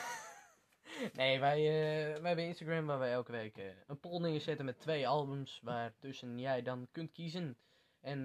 Nee, 1.12 1.40
wij, 1.40 1.58
eh, 1.58 2.20
wij 2.20 2.26
hebben 2.28 2.44
Instagram 2.44 2.86
waar 2.86 2.98
wij 2.98 3.12
elke 3.12 3.32
week 3.32 3.56
eh, 3.56 3.64
een 3.86 4.00
poll 4.00 4.20
neerzetten 4.20 4.64
met 4.64 4.78
twee 4.78 5.08
albums 5.08 5.60
waar 5.62 5.94
tussen 5.98 6.38
jij 6.38 6.62
dan 6.62 6.88
kunt 6.92 7.12
kiezen. 7.12 7.56
En 8.00 8.24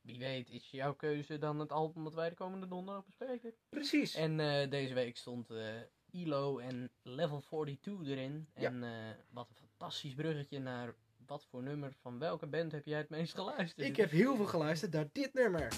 wie 0.00 0.18
weet 0.18 0.48
is 0.48 0.70
jouw 0.70 0.94
keuze 0.94 1.38
dan 1.38 1.58
het 1.58 1.72
album 1.72 2.04
dat 2.04 2.14
wij 2.14 2.28
de 2.28 2.34
komende 2.34 2.68
donderdag 2.68 3.04
bespreken. 3.04 3.54
Precies. 3.68 4.14
En 4.14 4.36
deze 4.70 4.94
week 4.94 5.16
stond 5.16 5.50
eh 5.50 5.80
ILO 6.12 6.58
en 6.58 6.90
Level 7.02 7.40
42 7.40 8.08
erin. 8.08 8.48
En 8.54 8.82
eh, 8.82 8.90
wat 9.30 9.48
een 9.48 9.56
fantastisch 9.56 10.14
bruggetje 10.14 10.58
naar 10.58 10.94
wat 11.26 11.46
voor 11.50 11.62
nummer 11.62 11.92
van 12.00 12.18
welke 12.18 12.46
band 12.46 12.72
heb 12.72 12.84
jij 12.84 12.98
het 12.98 13.08
meest 13.08 13.34
geluisterd? 13.34 13.86
Ik 13.86 13.96
heb 13.96 14.10
heel 14.10 14.36
veel 14.36 14.46
geluisterd 14.46 14.92
naar 14.92 15.08
dit 15.12 15.34
nummer. 15.34 15.72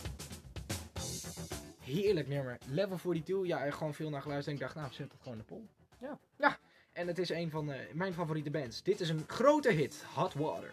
Heerlijk 1.83 2.29
nummer. 2.29 2.59
Level 2.66 2.97
42. 2.97 3.47
Ja, 3.47 3.64
er 3.64 3.73
gewoon 3.73 3.95
veel 3.95 4.11
naar 4.11 4.23
geluisterd. 4.23 4.57
En 4.57 4.62
ik 4.62 4.68
dacht, 4.68 4.75
nou, 4.75 4.95
zet 4.95 5.12
het 5.12 5.23
gewoon 5.23 5.38
in 5.38 5.45
de 5.49 5.55
poll. 5.55 5.66
Ja. 5.99 6.18
Ja. 6.38 6.59
En 6.92 7.07
het 7.07 7.18
is 7.18 7.31
een 7.31 7.51
van 7.51 7.73
eh, 7.73 7.79
mijn 7.92 8.12
favoriete 8.12 8.51
bands. 8.51 8.83
Dit 8.83 9.01
is 9.01 9.09
een 9.09 9.25
grote 9.27 9.71
hit. 9.71 10.05
Hot 10.14 10.35
Water. 10.35 10.71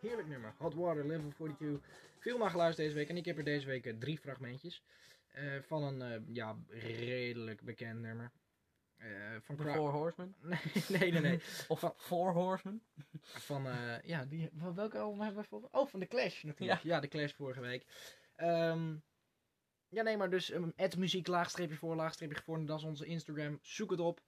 Heerlijk 0.00 0.28
nummer. 0.28 0.54
Hot 0.58 0.74
Water, 0.74 1.06
Level 1.06 1.30
42. 1.30 1.88
Veel 2.18 2.38
naar 2.38 2.50
geluisterd 2.50 2.86
deze 2.86 2.98
week. 2.98 3.08
En 3.08 3.16
ik 3.16 3.24
heb 3.24 3.38
er 3.38 3.44
deze 3.44 3.66
week 3.66 3.86
eh, 3.86 3.94
drie 3.98 4.18
fragmentjes. 4.18 4.82
eh, 5.28 5.62
van 5.62 5.82
een 5.82 6.02
eh, 6.02 6.34
ja, 6.34 6.56
redelijk 6.68 7.62
bekend 7.62 8.00
nummer. 8.00 8.32
Eh, 8.96 9.08
van 9.42 9.56
The 9.56 9.62
Four 9.62 9.90
Horsemen? 9.92 10.34
Nee, 10.42 10.58
nee, 10.88 11.10
nee. 11.10 11.20
nee. 11.20 11.40
Of 11.68 11.92
Four 11.96 12.32
Horsemen? 12.32 12.82
Van, 13.20 13.62
ja, 14.02 14.24
die, 14.24 14.50
van 14.56 14.74
welke 14.74 14.98
album 14.98 15.20
hebben 15.20 15.42
we 15.42 15.48
voor? 15.48 15.68
Oh, 15.70 15.86
van 15.88 16.00
The 16.00 16.06
Clash 16.06 16.42
natuurlijk. 16.42 16.82
Ja, 16.82 17.00
The 17.00 17.08
Clash 17.08 17.32
vorige 17.32 17.60
week. 17.60 17.86
Ehm, 18.36 18.96
ja, 19.88 20.02
nee, 20.02 20.16
maar 20.16 20.30
dus 20.30 20.52
um, 20.52 20.72
muziek, 20.98 21.26
laagstreepje 21.26 21.76
voor, 21.76 21.96
laagstreepje 21.96 22.42
voor. 22.42 22.66
Dat 22.66 22.78
is 22.78 22.84
onze 22.84 23.06
Instagram. 23.06 23.58
Zoek 23.62 23.90
het 23.90 24.00
op. 24.00 24.20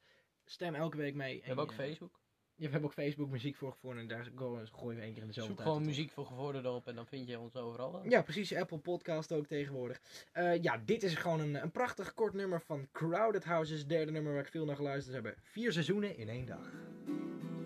Stem 0.45 0.75
elke 0.75 0.97
week 0.97 1.15
mee. 1.15 1.41
We 1.41 1.47
hebben 1.47 1.65
ook 1.65 1.73
Facebook. 1.75 2.20
Ja, 2.61 2.67
we 2.67 2.73
hebben 2.73 2.91
ook 2.91 2.95
Facebook 2.97 3.31
muziek 3.31 3.57
voor 3.57 3.73
gevonden. 3.73 4.01
En 4.01 4.09
daar 4.09 4.29
go- 4.35 4.61
gooien 4.73 4.97
we 4.99 5.03
één 5.05 5.13
keer 5.13 5.23
in 5.23 5.29
de 5.29 5.33
zoveel 5.35 5.49
Zoek 5.49 5.57
tijd 5.59 5.69
gewoon 5.69 5.85
muziek 5.87 6.11
voor 6.11 6.27
gevorderden 6.27 6.73
op 6.75 6.87
en 6.87 6.95
dan 6.95 7.07
vind 7.07 7.29
je 7.29 7.39
ons 7.39 7.57
overal. 7.57 8.01
Ja, 8.09 8.23
precies. 8.23 8.55
Apple 8.55 8.79
Podcast 8.79 9.33
ook 9.33 9.47
tegenwoordig. 9.47 10.01
Eh, 10.33 10.63
ja, 10.63 10.81
dit 10.85 11.03
is 11.03 11.15
gewoon 11.15 11.41
een, 11.41 11.63
een 11.63 11.71
prachtig 11.71 12.15
kort 12.15 12.33
nummer 12.35 12.61
van 12.61 12.89
Crowded 12.93 13.45
Houses. 13.45 13.87
Derde 13.87 14.13
nummer 14.13 14.33
waar 14.33 14.43
ik 14.43 14.49
veel 14.51 14.65
naar 14.65 14.77
geluisterd 14.77 15.25
heb. 15.25 15.37
Vier 15.43 15.73
seizoenen 15.73 16.17
in 16.17 16.29
één 16.29 16.47
dag. 16.47 16.71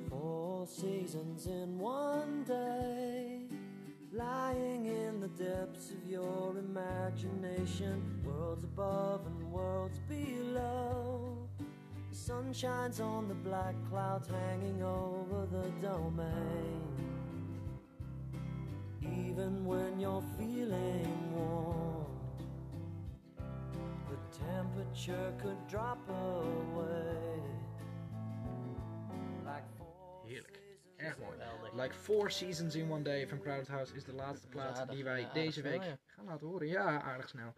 Four 0.08 0.66
seasons 0.66 1.46
in 1.46 1.80
one 1.80 2.42
day, 2.46 3.46
lying 4.10 4.86
in 4.86 5.20
the 5.20 5.32
depths 5.36 5.90
of 5.92 6.10
your 6.10 6.58
imagination, 6.58 8.20
worlds 8.22 8.64
above 8.64 9.26
and 9.28 9.42
worlds 9.50 9.98
below. 10.08 11.32
The 12.14 12.20
sun 12.20 12.52
shines 12.52 13.00
on 13.00 13.26
the 13.26 13.34
black 13.34 13.74
clouds 13.90 14.28
hanging 14.28 14.80
over 14.84 15.48
the 15.50 15.68
domain. 15.84 16.80
Even 19.02 19.64
when 19.64 19.98
you're 19.98 20.22
feeling 20.38 21.08
warm, 21.34 22.06
the 23.36 24.38
temperature 24.46 25.32
could 25.42 25.56
drop 25.66 25.98
away. 26.08 27.16
Like 29.44 29.64
four 29.76 30.22
Heerlijk. 30.24 30.60
seasons 30.96 31.00
Erg 31.00 31.18
mooi. 31.18 31.82
Like 31.82 31.94
Four 31.94 32.30
Seasons 32.30 32.76
in 32.76 32.88
One 32.88 33.02
Day 33.02 33.26
van 33.26 33.40
Crowded 33.40 33.68
House 33.68 33.92
is 33.94 34.04
de 34.04 34.12
laatste 34.12 34.46
plaat 34.48 34.78
aardig, 34.78 34.94
die 34.94 35.04
wij 35.04 35.20
ja, 35.20 35.26
aardig 35.26 35.42
deze 35.42 35.60
snel, 35.60 35.72
week 35.72 35.96
gaan 36.06 36.24
laten 36.24 36.46
horen. 36.46 36.66
Ja, 36.66 37.02
aardig 37.02 37.28
snel. 37.28 37.54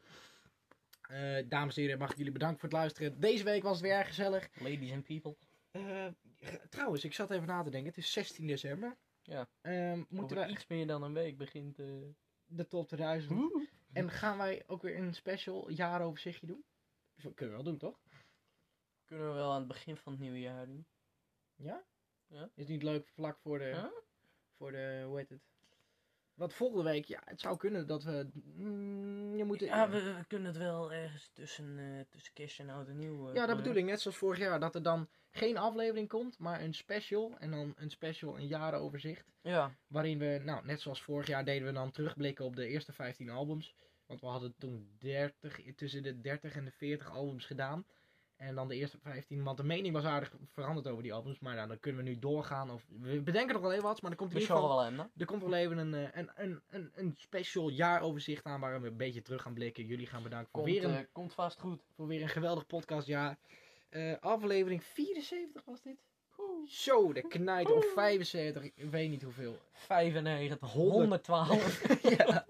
Eh, 1.08 1.48
dames 1.48 1.76
en 1.76 1.82
heren, 1.82 1.98
mag 1.98 2.10
ik 2.10 2.16
jullie 2.16 2.32
bedanken 2.32 2.60
voor 2.60 2.68
het 2.68 2.78
luisteren. 2.78 3.20
Deze 3.20 3.44
week 3.44 3.62
was 3.62 3.72
het 3.72 3.82
weer 3.86 3.96
erg 3.96 4.06
gezellig. 4.06 4.48
Ladies 4.60 4.92
and 4.92 5.04
people. 5.04 5.36
Eh, 5.70 6.06
trouwens, 6.70 7.04
ik 7.04 7.12
zat 7.12 7.30
even 7.30 7.46
na 7.46 7.62
te 7.62 7.70
denken. 7.70 7.88
Het 7.88 7.98
is 7.98 8.12
16 8.12 8.46
december. 8.46 8.96
Ja. 9.22 9.48
Ehm, 9.60 10.02
moeten 10.08 10.36
wij 10.36 10.48
iets 10.48 10.66
meer 10.66 10.86
dan 10.86 11.02
een 11.02 11.12
week 11.12 11.36
begint... 11.36 11.78
eh 11.78 11.86
de 12.48 12.66
top 12.66 12.88
2000. 12.88 13.68
En 13.92 14.10
gaan 14.10 14.38
wij 14.38 14.62
ook 14.66 14.82
weer 14.82 14.98
een 14.98 15.14
special 15.14 15.70
jaaroverzichtje 15.70 16.46
doen? 16.46 16.64
Kunnen 17.16 17.56
we 17.56 17.62
wel 17.62 17.62
doen, 17.62 17.78
toch? 17.78 18.00
Kunnen 19.04 19.28
we 19.28 19.34
wel 19.34 19.50
aan 19.52 19.58
het 19.58 19.68
begin 19.68 19.96
van 19.96 20.12
het 20.12 20.20
nieuwe 20.20 20.40
jaar 20.40 20.66
doen. 20.66 20.86
Ja? 21.54 21.84
Ja. 22.26 22.42
Is 22.42 22.50
het 22.62 22.68
niet 22.68 22.82
leuk 22.82 23.08
vlak 23.08 23.38
voor 23.38 23.58
de, 23.58 23.64
Huh? 23.64 23.84
voor 24.56 24.72
de, 24.72 25.02
hoe 25.06 25.18
heet 25.18 25.28
het? 25.28 25.42
Want 26.36 26.52
volgende 26.54 26.82
week, 26.82 27.04
ja, 27.04 27.22
het 27.24 27.40
zou 27.40 27.56
kunnen 27.56 27.86
dat 27.86 28.02
we, 28.04 28.28
mm, 28.56 29.36
je 29.36 29.44
moet... 29.44 29.60
Ja, 29.60 29.88
we, 29.90 30.02
we 30.02 30.24
kunnen 30.28 30.46
het 30.48 30.56
wel 30.56 30.92
ergens 30.92 31.30
tussen, 31.32 31.78
eh, 31.78 32.00
tussen 32.10 32.32
kerst 32.32 32.58
en 32.58 32.70
oud 32.70 32.88
en 32.88 32.96
nieuw. 32.98 33.28
eh, 33.28 33.34
Ja, 33.34 33.46
dat 33.46 33.56
bedoel 33.56 33.74
ik. 33.74 33.84
Net 33.84 34.00
zoals 34.00 34.16
vorig 34.16 34.38
jaar. 34.38 34.60
Dat 34.60 34.74
er 34.74 34.82
dan 34.82 35.08
geen 35.30 35.56
aflevering 35.58 36.08
komt, 36.08 36.38
maar 36.38 36.60
een 36.62 36.74
special. 36.74 37.36
En 37.38 37.50
dan 37.50 37.74
een 37.76 37.90
special, 37.90 38.36
een 38.38 38.46
jarenoverzicht. 38.46 39.32
Ja, 39.42 39.74
Waarin 39.86 40.18
we, 40.18 40.40
nou, 40.44 40.66
net 40.66 40.80
zoals 40.80 41.02
vorig 41.02 41.26
jaar 41.26 41.44
deden 41.44 41.66
we 41.66 41.72
dan 41.72 41.90
terugblikken 41.90 42.44
op 42.44 42.56
de 42.56 42.66
eerste 42.66 42.92
15 42.92 43.30
albums. 43.30 43.74
Want 44.06 44.20
we 44.20 44.26
hadden 44.26 44.54
toen 44.58 44.96
30, 44.98 45.60
tussen 45.74 46.02
de 46.02 46.20
30 46.20 46.54
en 46.56 46.64
de 46.64 46.70
40 46.70 47.10
albums 47.10 47.46
gedaan. 47.46 47.86
En 48.36 48.54
dan 48.54 48.68
de 48.68 48.74
eerste 48.74 48.98
15, 48.98 49.42
want 49.42 49.56
de 49.56 49.64
mening 49.64 49.94
was 49.94 50.04
aardig 50.04 50.34
veranderd 50.52 50.88
over 50.88 51.02
die 51.02 51.12
albums. 51.12 51.38
Maar 51.38 51.54
nou, 51.54 51.68
dan 51.68 51.80
kunnen 51.80 52.04
we 52.04 52.10
nu 52.10 52.18
doorgaan. 52.18 52.70
Of, 52.70 52.86
we 53.00 53.20
bedenken 53.20 53.52
nog 53.52 53.62
wel 53.62 53.72
even 53.72 53.84
wat, 53.84 54.02
maar 54.02 54.10
er 54.10 54.16
komt 54.16 54.30
in 54.32 54.40
ieder 54.40 54.54
geval... 54.56 54.90
wel? 54.90 55.06
Er 55.16 55.26
komt 55.26 55.42
wel 55.42 55.54
even 55.54 55.78
een, 55.78 55.94
eh, 55.94 56.08
een, 56.12 56.30
een, 56.34 56.62
een, 56.70 56.90
een 56.94 57.14
special 57.16 57.68
jaaroverzicht 57.68 58.44
aan 58.44 58.60
waar 58.60 58.80
we 58.80 58.88
een 58.88 58.96
beetje 58.96 59.22
terug 59.22 59.42
gaan 59.42 59.54
blikken. 59.54 59.86
Jullie 59.86 60.06
gaan 60.06 60.22
bedanken 60.22 60.48
voor, 60.52 60.62
Komt, 60.62 60.74
weer, 60.74 60.84
een, 60.84 60.96
eh, 60.96 61.04
komt 61.12 61.34
vast 61.34 61.60
goed. 61.60 61.82
voor 61.94 62.06
weer 62.06 62.22
een 62.22 62.28
geweldig 62.28 62.66
podcastjaar. 62.66 63.38
Eh 63.88 64.14
aflevering 64.20 64.84
74 64.84 65.64
was 65.64 65.82
dit. 65.82 65.96
Zo, 66.66 67.12
de 67.12 67.28
knijt 67.28 67.72
of 67.72 67.86
75, 67.94 68.62
ik 68.62 68.90
weet 68.90 69.10
niet 69.10 69.22
hoeveel. 69.22 69.58
95, 69.72 70.72
100. 70.72 70.92
112. 70.92 72.00
ja, 72.16 72.46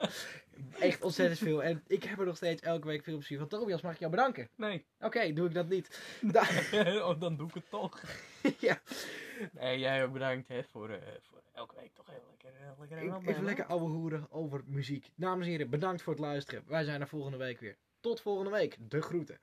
echt 0.78 1.02
ontzettend 1.02 1.38
veel. 1.38 1.62
En 1.62 1.82
ik 1.86 2.02
heb 2.04 2.18
er 2.18 2.26
nog 2.26 2.36
steeds 2.36 2.62
elke 2.62 2.86
week 2.86 3.02
veel 3.04 3.16
plezier 3.16 3.38
van. 3.38 3.48
Tobias, 3.48 3.80
mag 3.82 3.92
ik 3.92 3.98
jou 3.98 4.10
bedanken? 4.10 4.48
nee, 4.56 4.84
Oké, 5.00 5.32
doe 5.32 5.46
ik 5.48 5.54
dat 5.54 5.68
niet. 5.68 6.00
Da- 6.32 7.08
oh, 7.08 7.20
dan 7.20 7.36
doe 7.36 7.48
ik 7.48 7.54
het 7.54 7.70
toch. 7.70 8.02
ja, 8.58 8.80
Nee, 9.52 9.78
jij 9.78 10.04
ook 10.04 10.12
bedankt 10.12 10.48
hè, 10.48 10.62
voor, 10.64 10.90
eh, 10.90 10.98
voor 11.22 11.42
elke 11.52 11.74
week 11.80 11.94
toch 11.94 12.06
heel 12.06 12.24
lekker, 12.28 12.60
eh, 12.60 12.78
lekker 12.78 13.28
even 13.28 13.44
lekker 13.44 13.64
ouwe 13.66 13.88
hoeren 13.88 14.26
over 14.30 14.62
muziek. 14.66 15.10
Dames 15.14 15.44
en 15.44 15.50
heren, 15.50 15.70
bedankt 15.70 16.02
voor 16.02 16.12
het 16.12 16.22
luisteren. 16.22 16.62
Wij 16.66 16.84
zijn 16.84 17.00
er 17.00 17.08
volgende 17.08 17.36
week 17.36 17.60
weer. 17.60 17.76
Tot 18.00 18.20
volgende 18.20 18.50
week. 18.50 18.76
De 18.78 19.02
groeten. 19.02 19.38